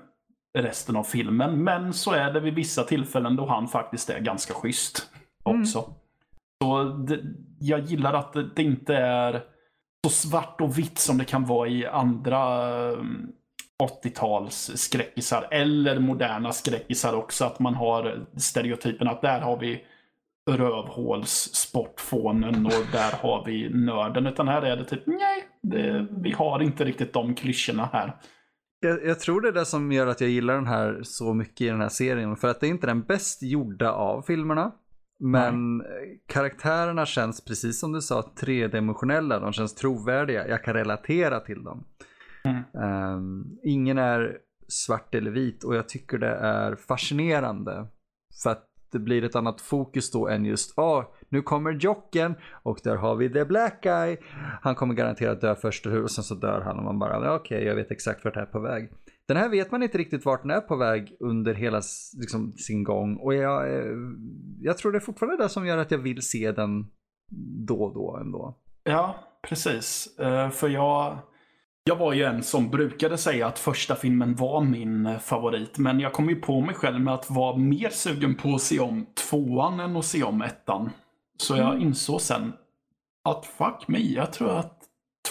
resten 0.58 0.96
av 0.96 1.04
filmen. 1.04 1.64
Men 1.64 1.92
så 1.92 2.12
är 2.12 2.32
det 2.32 2.40
vid 2.40 2.54
vissa 2.54 2.82
tillfällen 2.82 3.36
då 3.36 3.46
han 3.46 3.68
faktiskt 3.68 4.10
är 4.10 4.20
ganska 4.20 4.54
schysst 4.54 5.10
också. 5.42 5.94
Så 6.64 6.84
det, 6.84 7.20
jag 7.60 7.80
gillar 7.80 8.14
att 8.14 8.32
det, 8.32 8.48
det 8.56 8.62
inte 8.62 8.96
är 8.96 9.42
så 10.06 10.10
svart 10.10 10.60
och 10.60 10.78
vitt 10.78 10.98
som 10.98 11.18
det 11.18 11.24
kan 11.24 11.44
vara 11.44 11.68
i 11.68 11.86
andra 11.86 12.64
mm, 12.92 13.32
80-tals 13.82 14.70
skräckisar 14.74 15.48
eller 15.50 15.98
moderna 15.98 16.52
skräckisar 16.52 17.14
också. 17.14 17.44
Att 17.44 17.58
man 17.58 17.74
har 17.74 18.26
stereotypen 18.36 19.08
att 19.08 19.22
där 19.22 19.40
har 19.40 19.58
vi 19.58 19.84
rövhåls-sportfånen 20.50 22.66
och 22.66 22.86
där 22.92 23.12
har 23.22 23.44
vi 23.46 23.70
nörden. 23.70 24.26
Utan 24.26 24.48
här 24.48 24.62
är 24.62 24.76
det 24.76 24.84
typ, 24.84 25.06
nej, 25.06 25.48
det, 25.62 26.06
vi 26.10 26.32
har 26.32 26.62
inte 26.62 26.84
riktigt 26.84 27.12
de 27.12 27.34
klyschorna 27.34 27.88
här. 27.92 28.16
Jag, 28.80 29.06
jag 29.06 29.20
tror 29.20 29.40
det 29.40 29.48
är 29.48 29.52
det 29.52 29.64
som 29.64 29.92
gör 29.92 30.06
att 30.06 30.20
jag 30.20 30.30
gillar 30.30 30.54
den 30.54 30.66
här 30.66 31.00
så 31.02 31.34
mycket 31.34 31.60
i 31.60 31.66
den 31.66 31.80
här 31.80 31.88
serien. 31.88 32.36
För 32.36 32.48
att 32.48 32.60
det 32.60 32.66
är 32.66 32.70
inte 32.70 32.86
den 32.86 33.02
bäst 33.02 33.42
gjorda 33.42 33.92
av 33.92 34.22
filmerna. 34.22 34.72
Men 35.18 35.82
karaktärerna 36.26 37.06
känns 37.06 37.44
precis 37.44 37.80
som 37.80 37.92
du 37.92 38.00
sa 38.00 38.32
tredimensionella. 38.40 39.40
De 39.40 39.52
känns 39.52 39.74
trovärdiga. 39.74 40.48
Jag 40.48 40.64
kan 40.64 40.74
relatera 40.74 41.40
till 41.40 41.64
dem. 41.64 41.84
Mm. 42.44 42.62
Ehm, 42.84 43.44
ingen 43.62 43.98
är 43.98 44.38
svart 44.68 45.14
eller 45.14 45.30
vit 45.30 45.64
och 45.64 45.76
jag 45.76 45.88
tycker 45.88 46.18
det 46.18 46.34
är 46.36 46.76
fascinerande. 46.76 47.86
För 48.42 48.50
att 48.50 48.67
det 48.92 48.98
blir 48.98 49.24
ett 49.24 49.36
annat 49.36 49.60
fokus 49.60 50.10
då 50.10 50.28
än 50.28 50.44
just, 50.44 50.78
ah, 50.78 51.04
nu 51.28 51.42
kommer 51.42 51.72
Jocken 51.72 52.34
och 52.62 52.80
där 52.84 52.96
har 52.96 53.16
vi 53.16 53.32
the 53.32 53.44
black 53.44 53.82
guy. 53.82 54.16
Han 54.62 54.74
kommer 54.74 54.94
garanterat 54.94 55.40
dö 55.40 55.54
först 55.54 55.86
eller 55.86 55.96
hur? 55.96 56.02
Och 56.02 56.10
sen 56.10 56.24
så 56.24 56.34
dör 56.34 56.60
han 56.60 56.78
och 56.78 56.84
man 56.84 56.98
bara, 56.98 57.34
okej 57.34 57.58
okej, 57.58 57.64
jag 57.68 57.74
vet 57.74 57.90
exakt 57.90 58.24
vart 58.24 58.34
det 58.34 58.40
är 58.40 58.46
på 58.46 58.60
väg. 58.60 58.90
Den 59.28 59.36
här 59.36 59.48
vet 59.48 59.70
man 59.70 59.82
inte 59.82 59.98
riktigt 59.98 60.24
vart 60.24 60.42
den 60.42 60.50
är 60.50 60.60
på 60.60 60.76
väg 60.76 61.16
under 61.20 61.54
hela 61.54 61.80
liksom, 62.18 62.52
sin 62.52 62.84
gång 62.84 63.16
och 63.16 63.34
jag, 63.34 63.74
eh, 63.74 63.92
jag 64.60 64.78
tror 64.78 64.92
det 64.92 64.98
är 64.98 65.00
fortfarande 65.00 65.44
det 65.44 65.48
som 65.48 65.66
gör 65.66 65.78
att 65.78 65.90
jag 65.90 65.98
vill 65.98 66.22
se 66.22 66.52
den 66.52 66.86
då 67.66 67.82
och 67.82 67.94
då 67.94 68.16
ändå. 68.20 68.58
Ja, 68.84 69.16
precis. 69.48 70.18
Eh, 70.18 70.50
för 70.50 70.68
jag, 70.68 71.18
jag 71.88 71.96
var 71.96 72.12
ju 72.12 72.22
en 72.22 72.42
som 72.42 72.70
brukade 72.70 73.18
säga 73.18 73.46
att 73.46 73.58
första 73.58 73.96
filmen 73.96 74.34
var 74.34 74.60
min 74.60 75.06
eh, 75.06 75.18
favorit. 75.18 75.78
Men 75.78 76.00
jag 76.00 76.12
kom 76.12 76.28
ju 76.28 76.36
på 76.36 76.60
mig 76.60 76.74
själv 76.74 77.00
med 77.00 77.14
att 77.14 77.30
vara 77.30 77.56
mer 77.56 77.90
sugen 77.90 78.34
på 78.34 78.54
att 78.54 78.62
se 78.62 78.80
om 78.80 79.06
tvåan 79.14 79.80
än 79.80 79.96
att 79.96 80.04
se 80.04 80.22
om 80.22 80.42
ettan. 80.42 80.90
Så 81.36 81.56
jag 81.56 81.80
insåg 81.80 82.20
sen 82.20 82.52
att 83.24 83.46
fuck 83.46 83.88
me, 83.88 83.98
jag 83.98 84.32
tror 84.32 84.50
att 84.50 84.78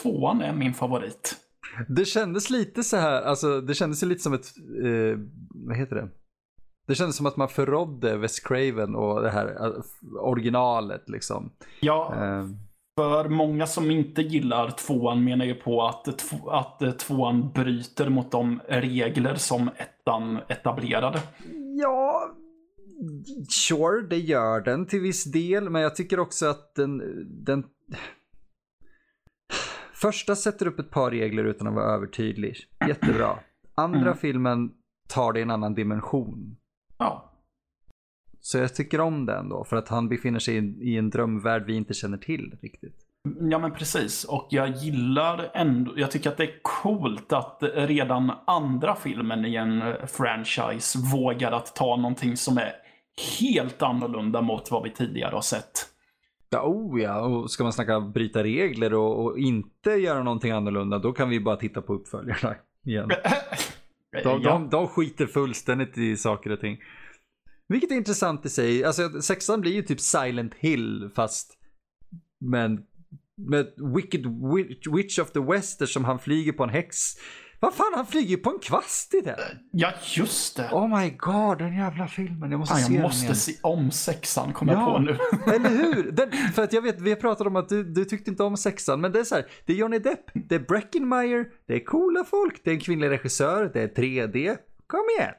tvåan 0.01 0.41
är 0.41 0.53
min 0.53 0.73
favorit. 0.73 1.35
Det 1.87 2.05
kändes 2.05 2.49
lite 2.49 2.83
så 2.83 2.97
här, 2.97 3.21
alltså 3.21 3.61
det 3.61 3.73
kändes 3.73 4.01
lite 4.01 4.23
som 4.23 4.33
ett, 4.33 4.47
eh, 4.83 5.19
vad 5.67 5.77
heter 5.77 5.95
det? 5.95 6.09
Det 6.87 6.95
kändes 6.95 7.15
som 7.15 7.25
att 7.25 7.37
man 7.37 7.49
förrådde 7.49 8.17
Wes 8.17 8.39
Craven 8.39 8.95
och 8.95 9.21
det 9.21 9.29
här 9.29 9.65
eh, 9.65 9.81
originalet 10.19 11.09
liksom. 11.09 11.51
Ja, 11.79 12.13
Eh, 12.15 12.45
för 12.97 13.29
många 13.29 13.67
som 13.67 13.91
inte 13.91 14.21
gillar 14.21 14.71
tvåan 14.71 15.23
menar 15.23 15.45
ju 15.45 15.53
på 15.55 15.85
att, 15.87 16.05
tv- 16.17 16.41
att 16.51 16.81
eh, 16.81 16.91
tvåan 16.91 17.51
bryter 17.51 18.09
mot 18.09 18.31
de 18.31 18.59
regler 18.67 19.35
som 19.35 19.69
ettan 19.77 20.39
etablerade. 20.47 21.19
ja, 21.81 22.31
sure, 23.49 24.07
det 24.09 24.17
gör 24.17 24.61
den 24.61 24.85
till 24.85 24.99
viss 25.01 25.23
del, 25.23 25.69
men 25.69 25.81
jag 25.81 25.95
tycker 25.95 26.19
också 26.19 26.45
att 26.45 26.75
den, 26.75 27.01
den 27.45 27.63
Första 29.93 30.35
sätter 30.35 30.67
upp 30.67 30.79
ett 30.79 30.89
par 30.91 31.11
regler 31.11 31.43
utan 31.43 31.67
att 31.67 31.73
vara 31.73 31.93
övertydlig. 31.95 32.55
Jättebra. 32.87 33.39
Andra 33.75 33.99
Mm. 34.01 34.17
filmen 34.17 34.71
tar 35.09 35.33
det 35.33 35.39
i 35.39 35.41
en 35.41 35.51
annan 35.51 35.73
dimension. 35.73 36.55
Ja, 36.97 37.31
Så 38.41 38.57
jag 38.57 38.75
tycker 38.75 38.99
om 38.99 39.25
det 39.25 39.35
ändå, 39.35 39.63
för 39.63 39.75
att 39.75 39.89
han 39.89 40.09
befinner 40.09 40.39
sig 40.39 40.57
i, 40.57 40.91
i 40.91 40.97
en 40.97 41.09
drömvärld 41.09 41.63
vi 41.65 41.75
inte 41.75 41.93
känner 41.93 42.17
till 42.17 42.57
riktigt. 42.61 42.95
ja 43.39 43.59
men 43.59 43.71
precis. 43.71 44.23
Och 44.23 44.47
jag 44.49 44.69
gillar 44.69 45.51
ändå, 45.53 45.93
jag 45.95 46.11
tycker 46.11 46.29
att 46.29 46.37
det 46.37 46.43
är 46.43 46.59
coolt 46.61 47.33
att 47.33 47.57
redan 47.73 48.31
andra 48.47 48.95
filmen 48.95 49.45
i 49.45 49.55
en 49.55 49.81
eh, 49.81 50.05
franchise 50.05 50.99
vågar 51.13 51.51
att 51.51 51.75
ta 51.75 51.95
någonting 51.95 52.37
som 52.37 52.57
är 52.57 52.73
helt 53.39 53.81
annorlunda 53.81 54.41
mot 54.41 54.71
vad 54.71 54.83
vi 54.83 54.89
tidigare 54.89 55.35
har 55.35 55.41
sett. 55.41 55.85
Ja, 56.49 56.61
oh 56.61 57.01
ja, 57.01 57.21
och 57.21 57.51
ska 57.51 57.63
man 57.63 57.73
snacka 57.73 57.99
bryta 57.99 58.43
regler 58.43 58.93
och, 58.93 59.25
och, 59.25 59.37
inte 59.37 59.89
göra 59.89 60.23
någonting 60.23 60.51
annorlunda, 60.51 60.99
då 60.99 61.11
kan 61.11 61.29
vi 61.29 61.39
bara 61.39 61.55
titta 61.55 61.81
på 61.81 61.93
uppföljarna 61.93 62.55
igen. 62.85 63.09
De, 64.23 64.43
de, 64.43 64.69
de 64.69 64.87
skiter 64.87 65.25
fullständigt 65.25 65.97
i 65.97 66.17
saker 66.17 66.49
och 66.49 66.59
ting. 66.59 66.77
Vilket 67.69 67.91
är 67.91 67.95
intressant 67.95 68.45
i 68.45 68.49
sig. 68.49 68.83
Alltså 68.83 69.21
sexan 69.21 69.61
blir 69.61 69.71
ju 69.73 69.81
typ 69.81 69.99
Silent 69.99 70.53
Hill 70.53 71.09
fast 71.15 71.57
med, 72.39 72.83
med 73.35 73.67
Wicked 73.95 74.25
Witch 74.95 75.19
of 75.19 75.31
the 75.31 75.39
West 75.39 75.87
som 75.87 76.05
han 76.05 76.19
flyger 76.19 76.51
på 76.51 76.63
en 76.63 76.69
häx. 76.69 77.15
Vad 77.59 77.73
fan, 77.73 77.91
han 77.95 78.05
flyger 78.05 78.29
ju 78.29 78.37
på 78.37 78.49
en 78.49 78.59
kvast 78.59 79.13
i 79.13 79.21
den. 79.21 79.39
Ja, 79.71 79.93
just 80.15 80.57
det. 80.57 80.69
Oh 80.71 80.99
my 80.99 81.09
god, 81.09 81.57
den 81.57 81.75
jävla 81.75 82.07
filmen. 82.07 82.51
Jag 82.51 82.59
måste 82.59 82.75
ah, 82.75 82.77
se 82.77 82.93
jag 82.93 83.01
måste 83.01 83.35
se 83.35 83.53
om 83.61 83.91
sexan, 83.91 84.53
kommer 84.53 84.73
ja, 84.73 84.79
jag 84.79 84.93
på 84.93 84.99
nu. 84.99 85.51
eller 85.55 85.69
hur? 85.69 86.11
Den, 86.11 86.31
för 86.31 86.63
att 86.63 86.73
jag 86.73 86.81
vet, 86.81 87.01
vi 87.01 87.15
pratat 87.15 87.47
om 87.47 87.55
att 87.55 87.69
du, 87.69 87.83
du 87.83 88.05
tyckte 88.05 88.31
inte 88.31 88.43
om 88.43 88.57
sexan, 88.57 89.01
men 89.01 89.11
det 89.11 89.19
är 89.19 89.23
så 89.23 89.35
här, 89.35 89.45
det 89.65 89.73
är 89.73 89.77
Johnny 89.77 89.99
Depp, 89.99 90.31
det 90.33 90.55
är 90.55 90.59
Breckenmeyer, 90.59 91.45
det 91.67 91.73
är 91.73 91.85
coola 91.85 92.23
folk, 92.23 92.61
det 92.63 92.69
är 92.69 92.73
en 92.73 92.79
kvinnlig 92.79 93.09
regissör, 93.09 93.71
det 93.73 93.81
är 93.81 93.87
3D. 93.87 94.57
Kom 94.87 95.03
igen. 95.19 95.33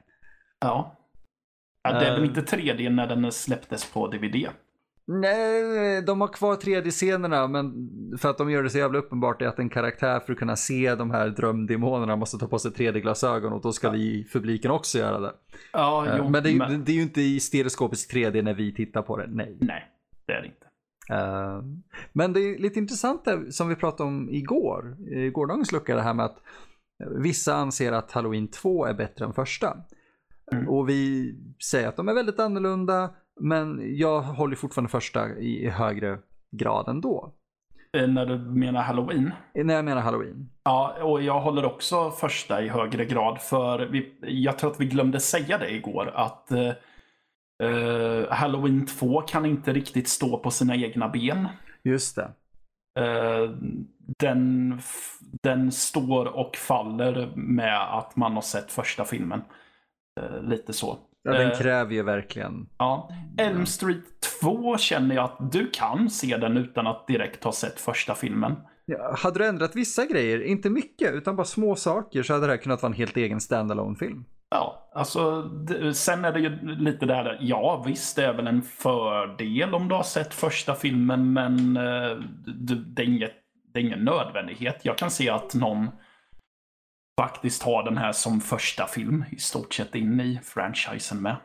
Ja. 0.61 0.98
Ja 1.93 2.01
det 2.01 2.07
är 2.07 2.15
väl 2.15 2.25
inte 2.25 2.41
3D 2.41 2.91
när 2.91 3.07
den 3.07 3.33
släpptes 3.33 3.93
på 3.93 4.07
DVD? 4.07 4.49
Nej, 5.11 6.03
de 6.03 6.21
har 6.21 6.29
kvar 6.29 6.57
3D-scenerna 6.57 7.49
men 7.49 7.91
för 8.19 8.31
att 8.31 8.39
de 8.39 8.51
gör 8.51 8.63
det 8.63 8.71
så 8.71 8.79
jävla 8.79 8.99
uppenbart 8.99 9.43
är 9.43 9.47
att 9.47 9.59
en 9.59 9.69
karaktär 9.69 10.21
för 10.21 10.33
att 10.33 10.39
kunna 10.39 10.57
se 10.57 10.95
de 10.95 11.11
här 11.11 11.29
drömdemonerna 11.29 12.17
måste 12.17 12.39
ta 12.39 12.49
på 12.49 12.59
sig 12.59 12.71
3D-glasögon 12.71 13.53
och 13.53 13.63
då 13.63 13.73
ska 13.73 13.87
ja. 13.87 13.91
vi 13.91 14.29
publiken 14.33 14.71
också 14.71 14.99
göra 14.99 15.21
det. 15.21 15.33
Ja, 15.73 16.05
uh, 16.09 16.15
jo, 16.19 16.29
men, 16.29 16.43
det 16.43 16.51
är, 16.51 16.59
men 16.59 16.85
det 16.85 16.93
är 16.93 16.97
ju 16.97 17.03
inte 17.03 17.21
i 17.21 17.41
stereoskopisk 17.41 18.15
3D 18.15 18.43
när 18.43 18.55
vi 18.55 18.75
tittar 18.75 19.03
på 19.03 19.17
det, 19.17 19.27
nej. 19.27 19.57
Nej, 19.61 19.85
det 20.27 20.33
är 20.33 20.41
det 20.41 20.47
inte. 20.47 20.67
Uh, 21.13 21.63
men 22.13 22.33
det 22.33 22.41
är 22.41 22.59
lite 22.59 22.79
intressant 22.79 23.25
det 23.25 23.53
som 23.53 23.69
vi 23.69 23.75
pratade 23.75 24.09
om 24.09 24.31
igår, 24.31 24.97
i 25.11 25.31
gårdagens 25.31 25.73
lucka, 25.73 25.95
det 25.95 26.03
här 26.03 26.15
med 26.15 26.25
att 26.27 26.39
vissa 27.17 27.55
anser 27.55 27.93
att 27.93 28.13
Halloween 28.13 28.49
2 28.49 28.85
är 28.87 28.95
bättre 28.95 29.25
än 29.25 29.33
första. 29.33 29.77
Mm. 30.53 30.69
Och 30.69 30.89
vi 30.89 31.35
säger 31.71 31.89
att 31.89 31.97
de 31.97 32.09
är 32.09 32.15
väldigt 32.15 32.41
annorlunda 32.41 33.11
men 33.41 33.97
jag 33.97 34.23
håller 34.23 34.57
fortfarande 34.57 34.91
första 34.91 35.39
i 35.39 35.69
högre 35.69 36.19
grad 36.51 36.89
ändå. 36.89 37.35
Eh, 37.97 38.09
när 38.09 38.27
du 38.27 38.39
menar 38.39 38.83
halloween? 38.83 39.33
Eh, 39.55 39.65
när 39.65 39.75
jag 39.75 39.85
menar 39.85 40.03
halloween. 40.03 40.51
Ja, 40.65 40.97
och 41.03 41.23
jag 41.23 41.41
håller 41.41 41.65
också 41.65 42.11
första 42.11 42.63
i 42.63 42.69
högre 42.69 43.05
grad. 43.05 43.41
För 43.41 43.79
vi, 43.79 44.15
jag 44.21 44.59
tror 44.59 44.71
att 44.71 44.81
vi 44.81 44.87
glömde 44.87 45.21
säga 45.21 45.59
det 45.59 45.71
igår. 45.71 46.13
Att 46.15 46.53
uh, 47.63 48.31
Halloween 48.31 48.87
2 48.87 49.21
kan 49.21 49.47
inte 49.47 49.73
riktigt 49.73 50.09
stå 50.09 50.39
på 50.39 50.51
sina 50.51 50.77
egna 50.77 51.09
ben. 51.09 51.49
Just 51.83 52.17
det. 52.17 52.31
Uh, 53.01 53.51
den, 54.19 54.81
den 55.43 55.73
står 55.73 56.27
och 56.27 56.57
faller 56.57 57.33
med 57.37 57.99
att 57.99 58.17
man 58.17 58.35
har 58.35 58.43
sett 58.43 58.73
första 58.73 59.05
filmen. 59.05 59.43
Uh, 60.19 60.49
lite 60.49 60.73
så. 60.73 60.99
Ja, 61.23 61.33
den 61.33 61.51
eh, 61.51 61.59
kräver 61.59 61.95
ju 61.95 62.03
verkligen. 62.03 62.69
Ja. 62.79 63.11
Elm 63.39 63.67
Street 63.67 64.05
2 64.41 64.79
känner 64.79 65.15
jag 65.15 65.25
att 65.25 65.53
du 65.53 65.71
kan 65.71 66.11
se 66.11 66.37
den 66.37 66.57
utan 66.57 66.87
att 66.87 67.07
direkt 67.07 67.45
ha 67.45 67.53
sett 67.53 67.81
första 67.81 68.15
filmen. 68.15 68.57
Ja, 68.85 69.15
hade 69.19 69.39
du 69.39 69.47
ändrat 69.47 69.77
vissa 69.77 70.07
grejer, 70.07 70.43
inte 70.43 70.71
mycket, 70.71 71.15
utan 71.15 71.37
bara 71.37 71.45
små 71.45 71.77
saker, 71.77 72.23
så 72.23 72.33
hade 72.33 72.47
det 72.47 72.53
här 72.53 72.57
kunnat 72.59 72.83
vara 72.83 72.91
en 72.93 72.99
helt 72.99 73.17
egen 73.17 73.41
standalone 73.41 73.97
film 73.97 74.25
Ja, 74.51 74.91
alltså 74.95 75.51
sen 75.95 76.25
är 76.25 76.33
det 76.33 76.41
ju 76.41 76.59
lite 76.63 77.07
där, 77.07 77.39
ja 77.41 77.83
visst 77.87 78.17
det 78.17 78.25
är 78.25 78.33
väl 78.33 78.47
en 78.47 78.63
fördel 78.63 79.75
om 79.75 79.89
du 79.89 79.95
har 79.95 80.03
sett 80.03 80.35
första 80.35 80.75
filmen 80.75 81.33
men 81.33 81.77
eh, 81.77 82.17
det, 82.77 83.03
är 83.03 83.07
inget, 83.07 83.33
det 83.73 83.81
är 83.81 83.85
ingen 83.85 84.05
nödvändighet. 84.05 84.81
Jag 84.83 84.99
kan 84.99 85.11
se 85.11 85.31
att 85.31 85.55
någon 85.55 85.89
faktiskt 87.19 87.63
ha 87.63 87.83
den 87.83 87.97
här 87.97 88.13
som 88.13 88.41
första 88.41 88.87
film 88.87 89.25
i 89.31 89.39
stort 89.39 89.75
sett 89.75 89.95
in 89.95 90.21
i 90.21 90.41
franchisen 90.45 91.23
med. 91.23 91.37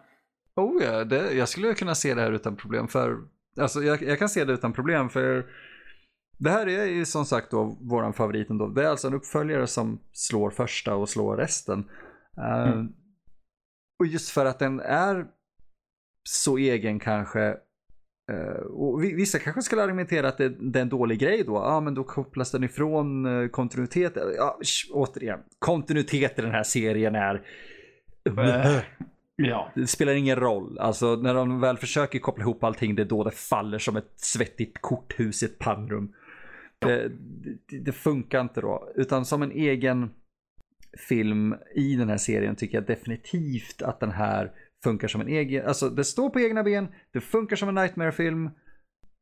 Oh 0.55 0.83
ja, 0.83 1.03
det, 1.03 1.33
jag 1.33 1.49
skulle 1.49 1.73
kunna 1.73 1.95
se 1.95 2.13
det 2.13 2.21
här 2.21 2.31
utan 2.31 2.55
problem. 2.55 2.87
för 2.87 3.17
Alltså 3.59 3.83
jag, 3.83 4.01
jag 4.01 4.19
kan 4.19 4.29
se 4.29 4.45
det 4.45 4.53
utan 4.53 4.73
problem 4.73 5.09
för 5.09 5.45
det 6.37 6.49
här 6.49 6.67
är 6.67 6.85
ju 6.85 7.05
som 7.05 7.25
sagt 7.25 7.51
då 7.51 7.77
våran 7.81 8.13
favorit 8.13 8.49
ändå. 8.49 8.67
Det 8.67 8.83
är 8.83 8.89
alltså 8.89 9.07
en 9.07 9.13
uppföljare 9.13 9.67
som 9.67 9.99
slår 10.11 10.49
första 10.49 10.95
och 10.95 11.09
slår 11.09 11.37
resten. 11.37 11.79
Uh, 12.37 12.73
mm. 12.73 12.87
Och 13.99 14.07
just 14.07 14.29
för 14.29 14.45
att 14.45 14.59
den 14.59 14.79
är 14.79 15.25
så 16.23 16.57
egen 16.57 16.99
kanske 16.99 17.39
Uh, 17.39 17.55
och 18.69 19.03
vissa 19.03 19.39
kanske 19.39 19.61
skulle 19.61 19.83
argumentera 19.83 20.27
att 20.27 20.37
det, 20.37 20.49
det, 20.49 20.79
är 20.79 20.81
en 20.81 20.89
dålig 20.89 21.19
grej 21.19 21.43
då. 21.43 21.53
Ja, 21.53 21.79
men 21.79 21.93
då 21.93 22.03
kopplas 22.03 22.51
den 22.51 22.63
ifrån 22.63 23.25
uh, 23.25 23.49
kontinuitet. 23.49 24.13
Ja, 24.37 24.59
sh, 24.63 24.91
återigen, 24.91 25.39
kontinuitet 25.59 26.39
i 26.39 26.41
den 26.41 26.51
här 26.51 26.63
serien 26.63 27.15
är... 27.15 27.35
Uh, 28.29 28.81
ja. 29.35 29.71
Det 29.75 29.87
spelar 29.87 30.13
ingen 30.13 30.35
roll. 30.35 30.79
Alltså 30.79 31.15
när 31.15 31.33
de 31.33 31.59
väl 31.59 31.77
försöker 31.77 32.19
koppla 32.19 32.43
ihop 32.43 32.63
allting, 32.63 32.95
det 32.95 33.03
är 33.03 33.07
då 33.07 33.23
det 33.23 33.31
faller 33.31 33.79
som 33.79 33.97
ett 33.97 34.11
svettigt 34.15 34.77
korthus 34.81 35.43
i 35.43 35.45
ett 35.45 35.59
pannrum. 35.59 36.13
Ja. 36.79 36.87
Det, 36.87 37.11
det, 37.67 37.79
det, 37.79 37.91
funkar 37.91 38.41
inte 38.41 38.61
då. 38.61 38.91
Utan 38.95 39.25
som 39.25 39.43
en 39.43 39.51
egen 39.51 40.09
film 41.09 41.55
i 41.75 41.95
den 41.95 42.09
här 42.09 42.17
serien 42.17 42.55
tycker 42.55 42.77
jag 42.77 42.85
definitivt 42.85 43.81
att 43.81 43.99
den 43.99 44.11
här 44.11 44.51
funkar 44.83 45.07
som 45.07 45.21
en 45.21 45.27
egen, 45.27 45.67
alltså 45.67 45.89
det 45.89 46.03
står 46.03 46.29
på 46.29 46.39
egna 46.39 46.63
ben, 46.63 46.87
det 47.13 47.21
funkar 47.21 47.55
som 47.55 47.69
en 47.69 47.75
Nightmare-film, 47.75 48.49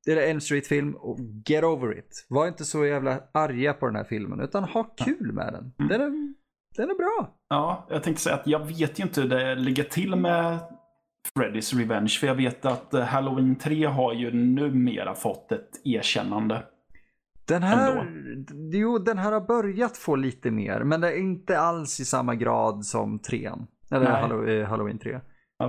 eller 0.07 0.21
en 0.21 0.41
Street-film, 0.41 0.95
och 0.95 1.19
get 1.45 1.63
over 1.63 1.97
it. 1.97 2.25
Var 2.29 2.47
inte 2.47 2.65
så 2.65 2.85
jävla 2.85 3.21
arga 3.33 3.73
på 3.73 3.85
den 3.85 3.95
här 3.95 4.03
filmen, 4.03 4.39
utan 4.39 4.63
ha 4.63 4.83
kul 4.83 5.31
med 5.33 5.53
den. 5.53 5.73
Mm. 5.79 5.89
Den 5.89 6.01
är, 6.01 6.33
den 6.77 6.89
är 6.89 6.95
bra. 6.95 7.35
Ja, 7.49 7.87
jag 7.89 8.03
tänkte 8.03 8.23
säga 8.23 8.35
att 8.35 8.47
jag 8.47 8.67
vet 8.67 8.99
ju 8.99 9.03
inte 9.03 9.21
hur 9.21 9.29
det 9.29 9.55
ligger 9.55 9.83
till 9.83 10.15
med 10.15 10.59
Freddy's 11.35 11.77
Revenge, 11.77 12.09
för 12.19 12.27
jag 12.27 12.35
vet 12.35 12.65
att 12.65 12.93
eh, 12.93 13.03
Halloween 13.03 13.55
3 13.55 13.85
har 13.85 14.13
ju 14.13 14.31
numera 14.31 15.15
fått 15.15 15.51
ett 15.51 15.69
erkännande. 15.83 16.63
Den 17.47 17.63
här, 17.63 18.07
jo, 18.73 18.97
den 18.97 19.17
här 19.17 19.31
har 19.31 19.41
börjat 19.41 19.97
få 19.97 20.15
lite 20.15 20.51
mer, 20.51 20.83
men 20.83 21.01
det 21.01 21.07
är 21.07 21.17
inte 21.17 21.59
alls 21.59 21.99
i 21.99 22.05
samma 22.05 22.35
grad 22.35 22.85
som 22.85 23.19
3 23.19 23.51
Eller 23.91 24.43
Nej. 24.45 24.63
Halloween 24.63 24.99
3. 24.99 25.19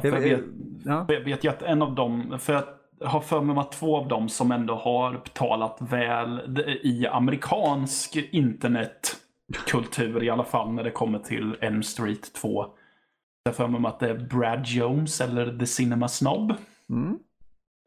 Jag, 0.02 0.20
vet, 0.20 0.40
ja. 0.84 1.06
jag 1.08 1.20
vet 1.20 1.44
ju 1.44 1.48
att 1.48 1.62
en 1.62 1.82
av 1.82 1.94
dem, 1.94 2.38
för 2.38 2.52
jag 2.52 2.64
har 3.08 3.20
för 3.20 3.40
mig 3.40 3.58
att 3.58 3.72
två 3.72 3.96
av 3.96 4.08
dem 4.08 4.28
som 4.28 4.52
ändå 4.52 4.74
har 4.74 5.20
talat 5.32 5.76
väl 5.80 6.40
i 6.82 7.06
amerikansk 7.06 8.16
internetkultur 8.16 10.22
i 10.22 10.30
alla 10.30 10.44
fall 10.44 10.72
när 10.72 10.84
det 10.84 10.90
kommer 10.90 11.18
till 11.18 11.56
Elm 11.60 11.82
Street 11.82 12.34
2. 12.34 12.66
Jag 13.44 13.52
har 13.52 13.54
för 13.54 13.68
mig 13.68 13.88
att 13.88 14.00
det 14.00 14.10
är 14.10 14.18
Brad 14.18 14.66
Jones 14.66 15.20
eller 15.20 15.58
The 15.58 15.66
Cinema 15.66 16.08
Snob. 16.08 16.54
Mm. 16.90 17.18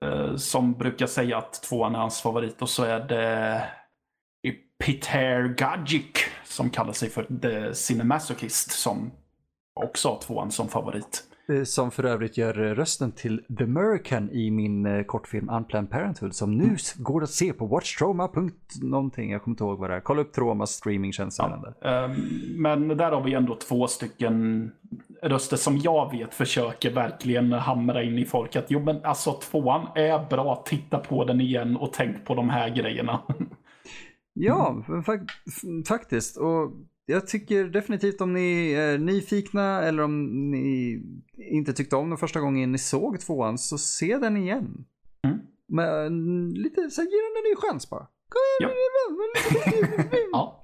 Eh, 0.06 0.36
som 0.36 0.74
brukar 0.74 1.08
säga 1.08 1.38
att 1.38 1.64
tvåan 1.64 1.96
är 1.96 2.00
hans 2.00 2.22
favorit 2.22 2.62
och 2.62 2.70
så 2.70 2.84
är 2.84 3.00
det 3.00 3.64
Peter 4.80 5.54
Gajic 5.58 6.26
som 6.44 6.70
kallar 6.70 6.94
sig 6.94 7.10
för 7.10 7.28
The 7.42 7.74
Cinemasochist 7.74 8.72
som 8.72 9.12
också 9.74 10.10
har 10.10 10.20
tvåan 10.20 10.52
som 10.52 10.70
favorit. 10.70 11.24
Eh, 11.50 11.64
som 11.64 11.92
för 11.92 12.04
övrigt 12.04 12.38
gör 12.38 12.54
rösten 12.54 13.12
till 13.12 13.42
The 13.58 13.64
American 13.64 14.30
i 14.30 14.52
min 14.52 14.86
eh, 14.86 15.04
kortfilm 15.04 15.50
Unplanned 15.50 15.92
Parenthood 15.92 16.36
som 16.36 16.58
nu 16.58 16.64
mm. 16.64 16.78
går 16.96 17.24
att 17.24 17.30
se 17.30 17.54
på 17.54 17.66
watchtrauma. 17.66 18.30
någonting. 18.82 19.32
Jag 19.32 19.44
kommer 19.44 19.54
inte 19.54 19.64
ihåg 19.64 19.80
vad 19.80 19.90
det 19.90 19.96
är. 19.96 20.00
Kolla 20.00 20.22
upp 20.22 20.34
Traumas 20.34 20.72
streamingtjänst. 20.72 21.40
Ja, 21.40 21.74
ehm, 21.82 22.12
men 22.58 22.88
där 22.88 23.12
har 23.12 23.22
vi 23.22 23.34
ändå 23.34 23.56
två 23.56 23.88
stycken 23.88 24.72
röster 25.22 25.58
som 25.58 25.78
jag 25.78 26.12
vet 26.12 26.34
försöker 26.34 26.92
verkligen 26.92 27.52
hamra 27.52 28.04
in 28.04 28.18
i 28.18 28.26
folk 28.26 28.56
att 28.56 28.72
jo 28.72 28.80
men 28.80 29.06
alltså 29.06 29.32
tvåan 29.32 29.88
är 29.96 30.30
bra, 30.30 30.64
titta 30.66 31.00
på 31.00 31.26
den 31.26 31.42
igen 31.42 31.78
och 31.78 31.94
tänk 31.94 32.26
på 32.26 32.36
de 32.36 32.50
här 32.50 32.70
grejerna. 32.70 33.22
Ja, 34.38 34.84
faktiskt. 35.88 36.38
Och 36.38 36.72
jag 37.06 37.28
tycker 37.28 37.64
definitivt 37.64 38.22
om 38.22 38.34
ni 38.34 38.72
är 38.72 38.98
nyfikna 38.98 39.84
eller 39.84 40.04
om 40.04 40.26
ni 40.52 41.02
inte 41.38 41.74
tyckte 41.74 41.96
om 41.96 42.10
den 42.10 42.18
första 42.18 42.40
gången 42.40 42.72
ni 42.72 42.78
såg 42.78 43.20
tvåan 43.20 43.58
så 43.58 43.78
se 43.78 44.18
den 44.18 44.38
igen. 44.38 44.86
Mm. 45.24 45.40
Men 45.68 46.50
lite 46.50 46.90
så 46.90 47.02
ge 47.02 47.08
den 47.08 47.38
en 47.38 47.50
ny 47.50 47.56
chans 47.56 47.90
bara. 47.90 48.08
Ja. 48.60 48.70
ja. 50.32 50.62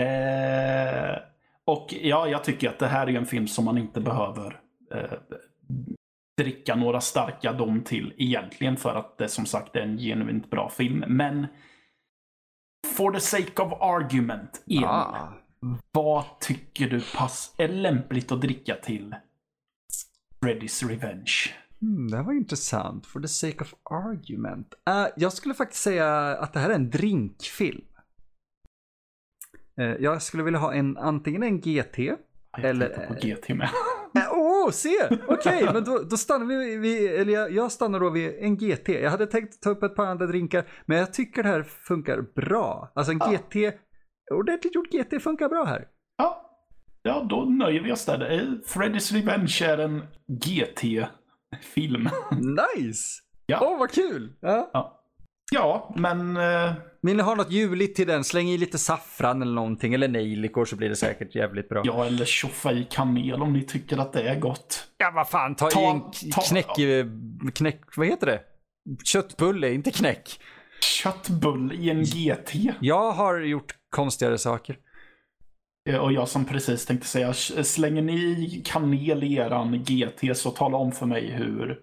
Eh, 0.00 1.18
och 1.64 1.94
ja, 2.02 2.28
jag 2.28 2.44
tycker 2.44 2.68
att 2.68 2.78
det 2.78 2.86
här 2.86 3.06
är 3.06 3.16
en 3.16 3.26
film 3.26 3.48
som 3.48 3.64
man 3.64 3.78
inte 3.78 4.00
behöver 4.00 4.60
eh, 4.94 5.18
dricka 6.36 6.74
några 6.74 7.00
starka 7.00 7.52
dom 7.52 7.84
till 7.84 8.14
egentligen 8.16 8.76
för 8.76 8.94
att 8.94 9.18
det 9.18 9.28
som 9.28 9.46
sagt 9.46 9.76
är 9.76 9.80
en 9.80 9.98
genuint 9.98 10.50
bra 10.50 10.70
film. 10.70 11.04
Men 11.08 11.46
for 12.86 13.12
the 13.12 13.20
sake 13.20 13.62
of 13.62 13.72
argument, 13.82 14.62
Emil. 14.66 14.84
Ah. 14.84 15.32
Vad 15.92 16.24
tycker 16.40 16.88
du 16.88 17.00
pass 17.16 17.54
är 17.58 17.68
lämpligt 17.68 18.32
att 18.32 18.40
dricka 18.40 18.74
till 18.74 19.14
Freddy's 20.40 20.88
Revenge? 20.88 21.32
Hmm, 21.80 22.08
det 22.10 22.16
här 22.16 22.24
var 22.24 22.32
intressant. 22.32 23.06
For 23.06 23.20
the 23.20 23.28
sake 23.28 23.60
of 23.64 23.74
argument. 23.90 24.74
Uh, 24.90 25.06
jag 25.16 25.32
skulle 25.32 25.54
faktiskt 25.54 25.82
säga 25.82 26.16
att 26.36 26.52
det 26.52 26.60
här 26.60 26.70
är 26.70 26.74
en 26.74 26.90
drinkfilm. 26.90 27.84
Uh, 29.80 29.86
jag 30.00 30.22
skulle 30.22 30.42
vilja 30.42 30.58
ha 30.58 30.74
en, 30.74 30.96
antingen 30.96 31.42
en 31.42 31.60
GT. 31.60 31.98
Jag 31.98 32.64
Eller- 32.64 33.06
på 33.06 33.14
GT 33.14 33.48
med. 33.48 33.70
Åh, 34.32 34.66
oh, 34.66 34.70
se! 34.70 35.18
Okej, 35.28 35.64
men 35.72 35.84
då, 35.84 35.98
då 36.10 36.16
stannar 36.16 36.46
vi 36.46 36.76
vid, 36.76 37.10
eller 37.10 37.32
jag, 37.32 37.52
jag 37.52 37.72
stannar 37.72 38.00
då 38.00 38.10
vid 38.10 38.34
en 38.38 38.56
GT. 38.56 38.88
Jag 38.88 39.10
hade 39.10 39.26
tänkt 39.26 39.60
ta 39.62 39.70
upp 39.70 39.82
ett 39.82 39.94
par 39.94 40.06
andra 40.06 40.26
drinkar, 40.26 40.66
men 40.86 40.98
jag 40.98 41.12
tycker 41.12 41.42
det 41.42 41.48
här 41.48 41.62
funkar 41.62 42.20
bra. 42.34 42.92
Alltså 42.94 43.12
en 43.12 43.18
Ja. 43.18 43.32
GT, 43.32 43.78
ordentligt 44.30 44.74
gjord 44.74 44.88
GT 44.92 45.22
funkar 45.22 45.48
bra 45.48 45.64
här. 45.64 45.84
Ja. 46.18 46.50
ja, 47.02 47.26
då 47.30 47.44
nöjer 47.44 47.80
vi 47.82 47.92
oss 47.92 48.04
där. 48.04 48.32
Eh, 48.32 48.40
Freddy's 48.66 49.12
Revenge 49.14 49.58
är 49.62 49.78
en 49.78 50.02
GT-film. 50.26 52.08
Nice! 52.76 53.20
Ja. 53.46 53.58
Åh, 53.62 53.78
vad 53.78 53.90
kul! 53.90 54.32
Ja. 54.40 54.70
ja. 54.72 55.00
ja, 55.52 55.94
men 55.96 56.36
eh, 56.36 56.72
Vill 57.02 57.16
ni 57.16 57.22
ha 57.22 57.34
något 57.34 57.50
juligt 57.50 57.96
till 57.96 58.06
den, 58.06 58.24
släng 58.24 58.48
i 58.48 58.58
lite 58.58 58.78
saffran 58.78 59.42
eller 59.42 59.52
någonting, 59.54 59.94
eller 59.94 60.08
nejlikor 60.08 60.64
så 60.64 60.76
blir 60.76 60.88
det 60.88 60.96
säkert 60.96 61.34
jävligt 61.34 61.68
bra. 61.68 61.82
ja, 61.84 62.04
eller 62.06 62.24
tjoffa 62.24 62.72
i 62.72 62.84
kanel 62.90 63.42
om 63.42 63.52
ni 63.52 63.62
tycker 63.62 63.98
att 63.98 64.12
det 64.12 64.22
är 64.28 64.40
gott. 64.40 64.88
Ja, 64.98 65.12
vad 65.14 65.28
fan, 65.28 65.54
ta, 65.54 65.70
Ta- 65.70 65.80
i 65.80 65.84
en 65.84 66.00
ta- 66.32 66.40
knäck, 66.40 66.78
eh, 66.78 67.06
knäck, 67.54 67.80
vad 67.96 68.06
heter 68.06 68.26
det? 68.26 68.40
Köttbulle, 69.04 69.72
inte 69.72 69.90
knäck. 69.90 70.40
Köttbull 70.80 71.72
i 71.72 71.90
en 71.90 72.02
GT. 72.04 72.72
Jag 72.80 73.12
har 73.12 73.40
gjort 73.40 73.74
konstigare 73.90 74.38
saker. 74.38 74.78
Eh, 75.88 75.96
Och 75.96 76.12
jag 76.12 76.28
som 76.28 76.44
precis 76.44 76.86
tänkte 76.86 77.06
säga, 77.06 77.32
slänger 77.32 78.02
ni 78.02 78.62
kanel 78.64 79.24
i 79.24 79.34
eran 79.36 79.84
GT 79.84 80.36
så 80.36 80.50
tala 80.50 80.76
om 80.76 80.92
för 80.92 81.06
mig 81.06 81.30
hur 81.30 81.78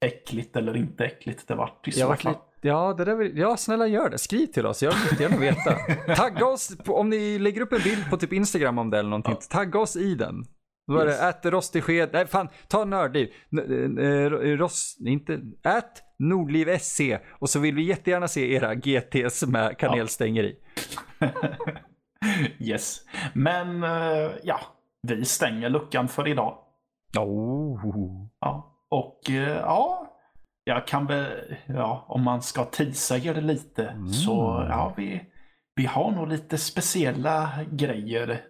äckligt 0.00 0.56
eller 0.56 0.76
inte 0.76 1.04
äckligt 1.04 1.48
det 1.48 1.54
vart 1.54 1.88
i 1.88 1.92
så 1.92 2.14
fall. 2.16 2.34
ja, 2.60 2.94
det 2.98 3.04
där 3.04 3.14
vill, 3.16 3.38
ja, 3.38 3.56
snälla 3.56 3.86
gör 3.86 4.10
det. 4.10 4.18
Skriv 4.18 4.46
till 4.46 4.66
oss. 4.66 4.82
Jag 4.82 4.92
vill 5.10 5.20
gärna 5.20 5.36
veta. 5.36 5.74
Tagga 6.16 6.46
oss, 6.46 6.76
på, 6.84 6.96
om 6.96 7.10
ni 7.10 7.38
lägger 7.38 7.60
upp 7.60 7.72
en 7.72 7.82
bild 7.84 8.10
på 8.10 8.16
typ 8.16 8.32
Instagram 8.32 8.78
om 8.78 8.90
det 8.90 8.98
eller 8.98 9.10
någonting. 9.10 9.36
Tagga 9.50 9.78
oss 9.78 9.96
i 9.96 10.14
den. 10.14 10.44
Är 10.90 11.06
Yes. 11.06 11.20
det 11.20 11.28
ät 11.28 11.46
rostig 11.52 11.82
sked. 11.84 12.08
Nej, 12.12 12.26
fan, 12.26 12.48
ta 12.68 12.84
nördliv. 12.84 13.28
N- 13.52 13.98
eh, 13.98 14.30
rost, 14.56 15.00
inte, 15.00 15.32
ät 15.64 16.02
Nordliv 16.18 16.78
SC. 16.78 17.00
Och 17.38 17.50
så 17.50 17.60
vill 17.60 17.74
vi 17.74 17.82
jättegärna 17.82 18.28
se 18.28 18.54
era 18.54 18.74
GTs 18.74 19.42
med 19.46 19.78
kanelstänger 19.78 20.42
i. 20.44 20.56
Yes. 22.58 23.00
Men 23.32 23.82
eh, 23.84 24.30
ja, 24.42 24.60
vi 25.08 25.24
stänger 25.24 25.68
luckan 25.68 26.08
för 26.08 26.28
idag. 26.28 26.58
Oh. 27.18 28.26
Ja. 28.40 28.76
Och 28.90 29.30
eh, 29.30 29.56
ja, 29.56 30.06
jag 30.64 30.86
kan 30.86 31.06
väl, 31.06 31.56
ja, 31.66 32.04
om 32.08 32.22
man 32.22 32.42
ska 32.42 32.64
tisa 32.64 33.16
er 33.18 33.34
lite 33.34 33.96
så 34.26 34.66
ja, 34.70 34.94
vi, 34.96 35.22
vi 35.76 35.84
har 35.86 36.10
nog 36.10 36.28
lite 36.28 36.58
speciella 36.58 37.50
grejer 37.70 38.40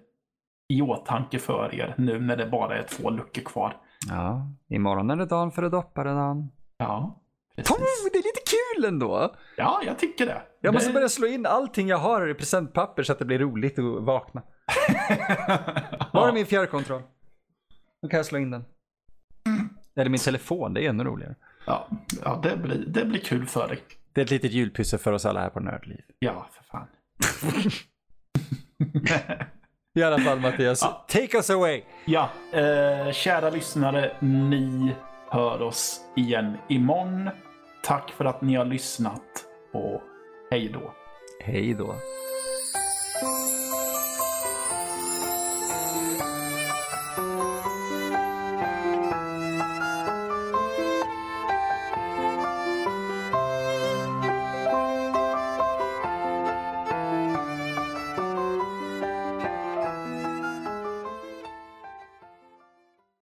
i 0.72 0.82
åtanke 0.82 1.38
för 1.38 1.74
er 1.74 1.94
nu 1.98 2.20
när 2.20 2.37
det 2.37 2.46
bara 2.46 2.78
är 2.78 2.82
två 2.82 3.11
luckor 3.11 3.42
kvar. 3.42 3.76
Ja, 4.08 4.52
imorgon 4.68 5.11
är 5.11 5.16
det 5.16 5.26
dagen 5.26 5.52
före 5.52 5.68
dopparedagen. 5.68 6.50
Ja, 6.76 7.22
Tom, 7.56 7.76
precis. 7.76 8.12
det 8.12 8.18
är 8.18 8.22
lite 8.22 8.40
kul 8.46 8.85
ändå. 8.85 9.35
Ja, 9.56 9.82
jag 9.87 9.98
tycker 9.98 10.26
det. 10.26 10.42
Jag 10.61 10.74
måste 10.74 10.88
det... 10.88 10.92
börja 10.92 11.08
slå 11.08 11.26
in 11.26 11.46
allting 11.46 11.88
jag 11.88 11.98
har 11.98 12.28
i 12.28 12.35
presentpapper 12.35 13.02
så 13.02 13.12
att 13.12 13.18
det 13.18 13.24
blir 13.24 13.38
roligt 13.38 13.78
att 13.78 14.02
vakna. 14.02 14.42
Var 16.12 16.28
är 16.28 16.32
min 16.32 16.46
fjärrkontroll? 16.46 17.02
Då 18.02 18.08
kan 18.08 18.16
jag 18.16 18.26
slå 18.26 18.38
in 18.38 18.50
den. 18.50 18.64
Eller 19.96 20.11
min 20.11 20.20
telefon, 20.20 20.74
det 20.74 20.85
är 20.85 20.88
ännu 20.88 21.04
roligare. 21.04 21.35
Ja, 21.66 21.88
ja 22.24 22.40
det, 22.42 22.56
blir, 22.56 22.85
det 22.87 23.04
blir 23.04 23.20
kul 23.20 23.46
för 23.46 23.68
dig. 23.68 23.78
Det 24.12 24.20
är 24.20 24.24
ett 24.24 24.30
litet 24.30 24.52
julpyssel 24.52 24.98
för 24.98 25.12
oss 25.12 25.26
alla 25.26 25.40
här 25.40 25.50
på 25.50 25.61
Nördliv. 25.61 26.00
Ja, 26.18 26.46
för 26.52 26.64
fan. 26.64 26.87
I 29.94 30.02
alla 30.02 30.18
fall 30.18 30.40
Mattias, 30.40 30.81
take 31.07 31.37
us 31.37 31.50
away! 31.50 31.83
Ja, 32.05 32.28
eh, 32.52 33.12
kära 33.12 33.50
lyssnare, 33.50 34.16
ni 34.20 34.94
hör 35.31 35.62
oss 35.62 36.00
igen 36.16 36.57
imorgon. 36.68 37.31
Tack 37.85 38.11
för 38.11 38.24
att 38.24 38.42
ni 38.42 38.55
har 38.55 38.64
lyssnat 38.64 39.22
och 39.72 40.00
hej 40.50 40.68
då. 40.68 40.92
Hej 41.44 41.74
då. 41.74 41.94